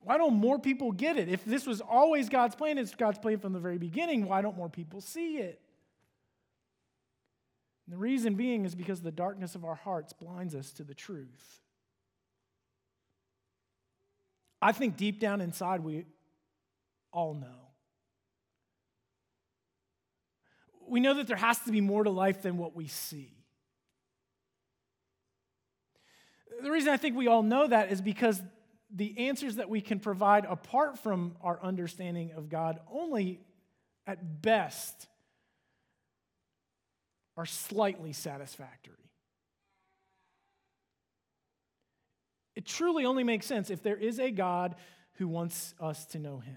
Why 0.00 0.18
don't 0.18 0.34
more 0.34 0.58
people 0.58 0.92
get 0.92 1.16
it? 1.16 1.28
If 1.28 1.44
this 1.44 1.66
was 1.66 1.80
always 1.80 2.28
God's 2.28 2.54
plan, 2.54 2.78
it's 2.78 2.94
God's 2.94 3.18
plan 3.18 3.38
from 3.38 3.52
the 3.52 3.58
very 3.58 3.78
beginning, 3.78 4.26
why 4.26 4.42
don't 4.42 4.56
more 4.56 4.68
people 4.68 5.00
see 5.00 5.38
it? 5.38 5.60
And 7.86 7.92
the 7.92 7.98
reason 7.98 8.34
being 8.34 8.64
is 8.64 8.74
because 8.74 9.00
the 9.00 9.12
darkness 9.12 9.54
of 9.54 9.64
our 9.64 9.74
hearts 9.74 10.12
blinds 10.12 10.54
us 10.54 10.72
to 10.72 10.84
the 10.84 10.94
truth. 10.94 11.60
I 14.60 14.72
think 14.72 14.96
deep 14.96 15.20
down 15.20 15.40
inside, 15.40 15.80
we 15.80 16.06
all 17.12 17.34
know. 17.34 17.65
We 20.88 21.00
know 21.00 21.14
that 21.14 21.26
there 21.26 21.36
has 21.36 21.58
to 21.60 21.72
be 21.72 21.80
more 21.80 22.04
to 22.04 22.10
life 22.10 22.42
than 22.42 22.58
what 22.58 22.74
we 22.74 22.88
see. 22.88 23.32
The 26.62 26.70
reason 26.70 26.92
I 26.92 26.96
think 26.96 27.16
we 27.16 27.26
all 27.26 27.42
know 27.42 27.66
that 27.66 27.92
is 27.92 28.00
because 28.00 28.40
the 28.94 29.28
answers 29.28 29.56
that 29.56 29.68
we 29.68 29.80
can 29.80 29.98
provide 29.98 30.44
apart 30.44 30.98
from 30.98 31.36
our 31.42 31.62
understanding 31.62 32.32
of 32.32 32.48
God 32.48 32.78
only 32.90 33.40
at 34.06 34.42
best 34.42 35.08
are 37.36 37.46
slightly 37.46 38.12
satisfactory. 38.12 38.94
It 42.54 42.64
truly 42.64 43.04
only 43.04 43.24
makes 43.24 43.44
sense 43.44 43.68
if 43.68 43.82
there 43.82 43.98
is 43.98 44.18
a 44.18 44.30
God 44.30 44.76
who 45.14 45.28
wants 45.28 45.74
us 45.78 46.06
to 46.06 46.18
know 46.18 46.38
him. 46.38 46.56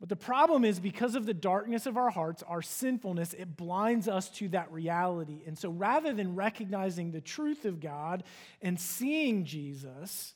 But 0.00 0.08
the 0.08 0.16
problem 0.16 0.64
is 0.64 0.80
because 0.80 1.14
of 1.14 1.24
the 1.24 1.34
darkness 1.34 1.86
of 1.86 1.96
our 1.96 2.10
hearts, 2.10 2.42
our 2.42 2.62
sinfulness, 2.62 3.32
it 3.32 3.56
blinds 3.56 4.08
us 4.08 4.28
to 4.30 4.48
that 4.48 4.70
reality. 4.72 5.42
And 5.46 5.56
so 5.56 5.70
rather 5.70 6.12
than 6.12 6.34
recognizing 6.34 7.10
the 7.10 7.20
truth 7.20 7.64
of 7.64 7.80
God 7.80 8.24
and 8.60 8.78
seeing 8.78 9.44
Jesus, 9.44 10.34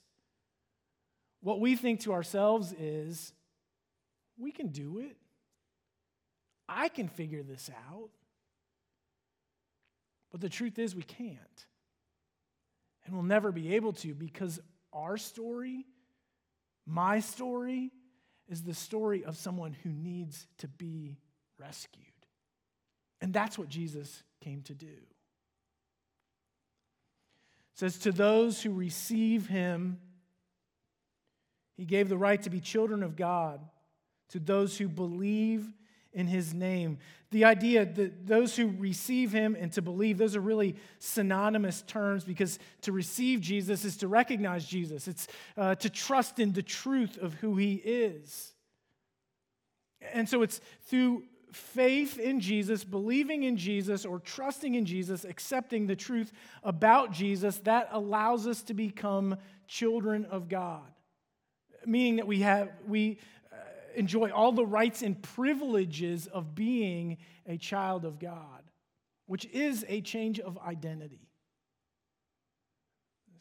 what 1.40 1.60
we 1.60 1.76
think 1.76 2.00
to 2.00 2.12
ourselves 2.12 2.72
is, 2.72 3.32
we 4.38 4.52
can 4.52 4.68
do 4.68 4.98
it. 4.98 5.16
I 6.68 6.88
can 6.88 7.08
figure 7.08 7.42
this 7.42 7.70
out. 7.90 8.10
But 10.30 10.40
the 10.40 10.48
truth 10.48 10.78
is, 10.78 10.94
we 10.94 11.02
can't. 11.02 11.66
And 13.04 13.14
we'll 13.14 13.24
never 13.24 13.50
be 13.50 13.74
able 13.74 13.94
to 13.94 14.14
because 14.14 14.60
our 14.92 15.16
story, 15.16 15.86
my 16.86 17.20
story, 17.20 17.90
is 18.48 18.62
the 18.62 18.74
story 18.74 19.24
of 19.24 19.36
someone 19.36 19.76
who 19.82 19.90
needs 19.90 20.46
to 20.58 20.68
be 20.68 21.18
rescued. 21.58 22.04
And 23.20 23.32
that's 23.32 23.58
what 23.58 23.68
Jesus 23.68 24.22
came 24.40 24.62
to 24.62 24.74
do. 24.74 24.86
It 24.86 24.94
says, 27.74 27.98
To 27.98 28.12
those 28.12 28.62
who 28.62 28.72
receive 28.72 29.48
him, 29.48 29.98
he 31.76 31.84
gave 31.84 32.08
the 32.08 32.18
right 32.18 32.42
to 32.42 32.50
be 32.50 32.60
children 32.60 33.02
of 33.02 33.16
God. 33.16 33.60
To 34.30 34.38
those 34.38 34.76
who 34.76 34.88
believe 34.88 35.66
in 36.12 36.26
his 36.26 36.54
name. 36.54 36.98
The 37.30 37.44
idea 37.44 37.84
that 37.84 38.26
those 38.26 38.56
who 38.56 38.68
receive 38.78 39.32
him 39.32 39.56
and 39.58 39.70
to 39.72 39.82
believe, 39.82 40.16
those 40.16 40.34
are 40.34 40.40
really 40.40 40.76
synonymous 40.98 41.82
terms 41.82 42.24
because 42.24 42.58
to 42.82 42.92
receive 42.92 43.40
Jesus 43.40 43.84
is 43.84 43.98
to 43.98 44.08
recognize 44.08 44.64
Jesus, 44.64 45.08
it's 45.08 45.28
uh, 45.56 45.74
to 45.76 45.90
trust 45.90 46.38
in 46.38 46.52
the 46.52 46.62
truth 46.62 47.18
of 47.18 47.34
who 47.34 47.56
he 47.56 47.74
is. 47.74 48.52
And 50.12 50.28
so 50.28 50.42
it's 50.42 50.60
through 50.86 51.24
faith 51.52 52.18
in 52.18 52.40
Jesus, 52.40 52.84
believing 52.84 53.42
in 53.42 53.56
Jesus, 53.56 54.04
or 54.04 54.18
trusting 54.18 54.74
in 54.74 54.84
Jesus, 54.84 55.24
accepting 55.24 55.86
the 55.86 55.96
truth 55.96 56.32
about 56.62 57.12
Jesus, 57.12 57.58
that 57.60 57.88
allows 57.90 58.46
us 58.46 58.62
to 58.62 58.74
become 58.74 59.36
children 59.66 60.24
of 60.26 60.48
God. 60.48 60.86
Meaning 61.86 62.16
that 62.16 62.26
we 62.26 62.40
have, 62.40 62.70
we 62.86 63.18
enjoy 63.98 64.30
all 64.30 64.52
the 64.52 64.64
rights 64.64 65.02
and 65.02 65.20
privileges 65.20 66.26
of 66.26 66.54
being 66.54 67.18
a 67.46 67.56
child 67.56 68.04
of 68.04 68.18
God, 68.18 68.62
which 69.26 69.44
is 69.46 69.84
a 69.88 70.00
change 70.00 70.40
of 70.40 70.58
identity. 70.58 71.28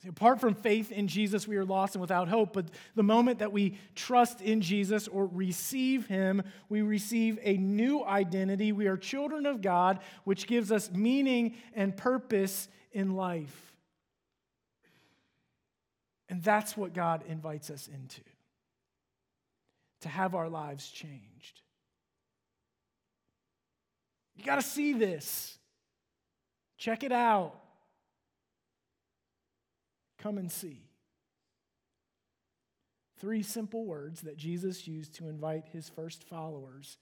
See, 0.02 0.10
apart 0.10 0.40
from 0.40 0.54
faith 0.54 0.92
in 0.92 1.08
Jesus, 1.08 1.48
we 1.48 1.58
are 1.58 1.66
lost 1.66 1.96
and 1.96 2.02
without 2.02 2.28
hope. 2.28 2.54
But 2.54 2.70
the 2.96 3.04
moment 3.04 3.40
that 3.40 3.52
we 3.52 3.80
trust 3.96 4.42
in 4.42 4.62
Jesus 4.62 5.08
or 5.08 5.26
receive 5.26 6.06
Him, 6.06 6.44
we 6.70 6.84
receive 6.84 7.40
a 7.42 7.58
new 7.58 8.04
identity. 8.04 8.72
We 8.72 8.88
are 8.88 8.98
children 8.98 9.48
of 9.48 9.62
God, 9.62 10.00
which 10.24 10.46
gives 10.46 10.72
us 10.72 10.92
meaning 10.92 11.56
and 11.74 11.98
purpose 11.98 12.68
in 12.92 13.16
life. 13.16 13.74
And 16.30 16.44
that's 16.44 16.78
what 16.78 16.94
God 16.94 17.24
invites 17.28 17.70
us 17.70 17.88
into 17.88 18.22
to 20.02 20.10
have 20.10 20.36
our 20.36 20.50
lives 20.50 20.90
changed. 20.90 21.62
You 24.36 24.44
got 24.44 24.56
to 24.56 24.62
see 24.62 24.94
this. 24.94 25.58
Check 26.78 27.04
it 27.04 27.12
out. 27.12 27.56
Come 30.20 30.38
and 30.38 30.52
see. 30.52 30.84
Three 33.20 33.42
simple 33.42 33.86
words 33.86 34.22
that 34.22 34.38
Jesus 34.38 34.88
used 34.88 35.16
to 35.16 35.28
invite 35.28 35.66
his 35.72 35.90
first 35.90 36.24
followers 36.24 36.98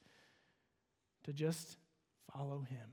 to 1.25 1.33
just 1.33 1.77
follow 2.33 2.61
him. 2.61 2.87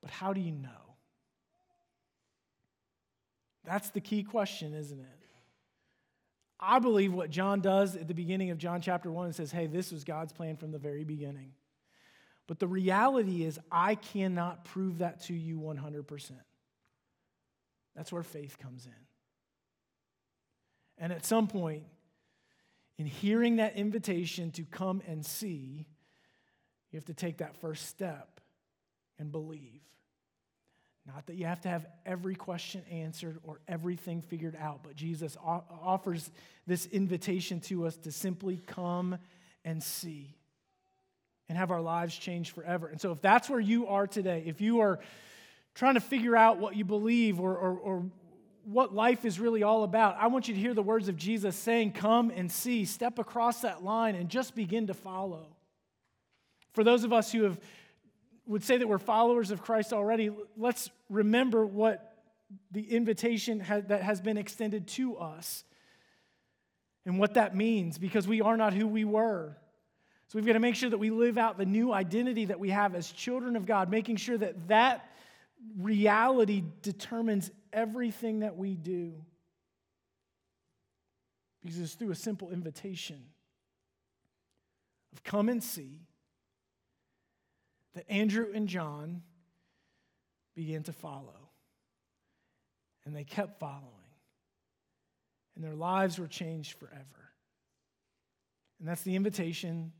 But 0.00 0.10
how 0.10 0.32
do 0.32 0.40
you 0.40 0.52
know? 0.52 0.68
That's 3.64 3.90
the 3.90 4.00
key 4.00 4.22
question, 4.22 4.72
isn't 4.72 4.98
it? 4.98 5.17
I 6.60 6.78
believe 6.80 7.12
what 7.12 7.30
John 7.30 7.60
does 7.60 7.96
at 7.96 8.08
the 8.08 8.14
beginning 8.14 8.50
of 8.50 8.58
John 8.58 8.80
chapter 8.80 9.10
1 9.10 9.26
and 9.26 9.34
says, 9.34 9.52
hey, 9.52 9.66
this 9.66 9.92
was 9.92 10.04
God's 10.04 10.32
plan 10.32 10.56
from 10.56 10.72
the 10.72 10.78
very 10.78 11.04
beginning. 11.04 11.52
But 12.46 12.58
the 12.58 12.66
reality 12.66 13.44
is, 13.44 13.60
I 13.70 13.94
cannot 13.94 14.64
prove 14.64 14.98
that 14.98 15.20
to 15.24 15.34
you 15.34 15.58
100%. 15.58 16.30
That's 17.94 18.10
where 18.10 18.22
faith 18.22 18.58
comes 18.58 18.86
in. 18.86 18.92
And 20.96 21.12
at 21.12 21.24
some 21.24 21.46
point, 21.46 21.84
in 22.96 23.06
hearing 23.06 23.56
that 23.56 23.76
invitation 23.76 24.50
to 24.52 24.64
come 24.64 25.02
and 25.06 25.24
see, 25.24 25.86
you 26.90 26.96
have 26.96 27.04
to 27.04 27.14
take 27.14 27.38
that 27.38 27.56
first 27.60 27.86
step 27.86 28.40
and 29.18 29.30
believe. 29.30 29.82
Not 31.14 31.26
that 31.26 31.36
you 31.36 31.46
have 31.46 31.60
to 31.62 31.70
have 31.70 31.86
every 32.04 32.34
question 32.34 32.82
answered 32.90 33.38
or 33.42 33.60
everything 33.66 34.20
figured 34.20 34.54
out, 34.60 34.80
but 34.82 34.94
Jesus 34.94 35.38
offers 35.42 36.30
this 36.66 36.84
invitation 36.84 37.60
to 37.60 37.86
us 37.86 37.96
to 37.98 38.12
simply 38.12 38.60
come 38.66 39.16
and 39.64 39.82
see. 39.82 40.34
and 41.48 41.56
have 41.56 41.70
our 41.70 41.80
lives 41.80 42.14
changed 42.14 42.50
forever. 42.50 42.88
And 42.88 43.00
so, 43.00 43.10
if 43.10 43.22
that's 43.22 43.48
where 43.48 43.58
you 43.58 43.86
are 43.86 44.06
today, 44.06 44.42
if 44.44 44.60
you 44.60 44.80
are 44.80 45.00
trying 45.74 45.94
to 45.94 46.00
figure 46.00 46.36
out 46.36 46.58
what 46.58 46.76
you 46.76 46.84
believe 46.84 47.40
or, 47.40 47.56
or, 47.56 47.78
or 47.78 48.04
what 48.64 48.94
life 48.94 49.24
is 49.24 49.40
really 49.40 49.62
all 49.62 49.82
about, 49.82 50.16
I 50.20 50.26
want 50.26 50.46
you 50.46 50.52
to 50.52 50.60
hear 50.60 50.74
the 50.74 50.82
words 50.82 51.08
of 51.08 51.16
Jesus 51.16 51.56
saying, 51.56 51.92
Come 51.92 52.30
and 52.30 52.52
see, 52.52 52.84
step 52.84 53.18
across 53.18 53.62
that 53.62 53.82
line 53.82 54.14
and 54.14 54.28
just 54.28 54.54
begin 54.54 54.88
to 54.88 54.94
follow. 54.94 55.46
For 56.74 56.84
those 56.84 57.02
of 57.02 57.14
us 57.14 57.32
who 57.32 57.44
have 57.44 57.58
would 58.48 58.64
say 58.64 58.78
that 58.78 58.88
we're 58.88 58.98
followers 58.98 59.50
of 59.50 59.62
Christ 59.62 59.92
already, 59.92 60.30
let's 60.56 60.90
remember 61.10 61.64
what 61.64 62.16
the 62.72 62.82
invitation 62.82 63.58
that 63.58 64.02
has 64.02 64.20
been 64.22 64.38
extended 64.38 64.88
to 64.88 65.18
us 65.18 65.64
and 67.04 67.18
what 67.18 67.34
that 67.34 67.54
means 67.54 67.98
because 67.98 68.26
we 68.26 68.40
are 68.40 68.56
not 68.56 68.72
who 68.72 68.88
we 68.88 69.04
were. 69.04 69.54
So 70.28 70.38
we've 70.38 70.46
got 70.46 70.54
to 70.54 70.60
make 70.60 70.74
sure 70.74 70.88
that 70.88 70.98
we 70.98 71.10
live 71.10 71.36
out 71.36 71.58
the 71.58 71.66
new 71.66 71.92
identity 71.92 72.46
that 72.46 72.58
we 72.58 72.70
have 72.70 72.94
as 72.94 73.12
children 73.12 73.54
of 73.54 73.66
God, 73.66 73.90
making 73.90 74.16
sure 74.16 74.38
that 74.38 74.68
that 74.68 75.10
reality 75.78 76.64
determines 76.82 77.50
everything 77.72 78.40
that 78.40 78.56
we 78.56 78.76
do. 78.76 79.14
Because 81.62 81.78
it's 81.80 81.94
through 81.94 82.12
a 82.12 82.16
simple 82.16 82.50
invitation 82.50 83.20
of 85.12 85.22
come 85.22 85.50
and 85.50 85.62
see 85.62 86.00
that 87.98 88.08
Andrew 88.08 88.46
and 88.54 88.68
John 88.68 89.22
began 90.54 90.84
to 90.84 90.92
follow. 90.92 91.50
And 93.04 93.16
they 93.16 93.24
kept 93.24 93.58
following. 93.58 93.82
And 95.56 95.64
their 95.64 95.74
lives 95.74 96.16
were 96.16 96.28
changed 96.28 96.78
forever. 96.78 97.32
And 98.78 98.86
that's 98.86 99.02
the 99.02 99.16
invitation 99.16 99.90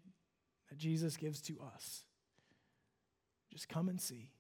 that 0.69 0.79
Jesus 0.79 1.17
gives 1.17 1.41
to 1.43 1.59
us. 1.75 2.05
Just 3.51 3.69
come 3.69 3.89
and 3.89 4.01
see, 4.01 4.31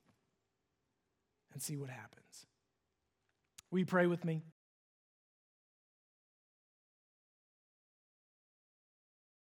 and 1.52 1.60
see 1.60 1.76
what 1.76 1.90
happens. 1.90 2.46
Will 3.72 3.80
you 3.80 3.86
pray 3.86 4.06
with 4.06 4.24
me? 4.24 4.44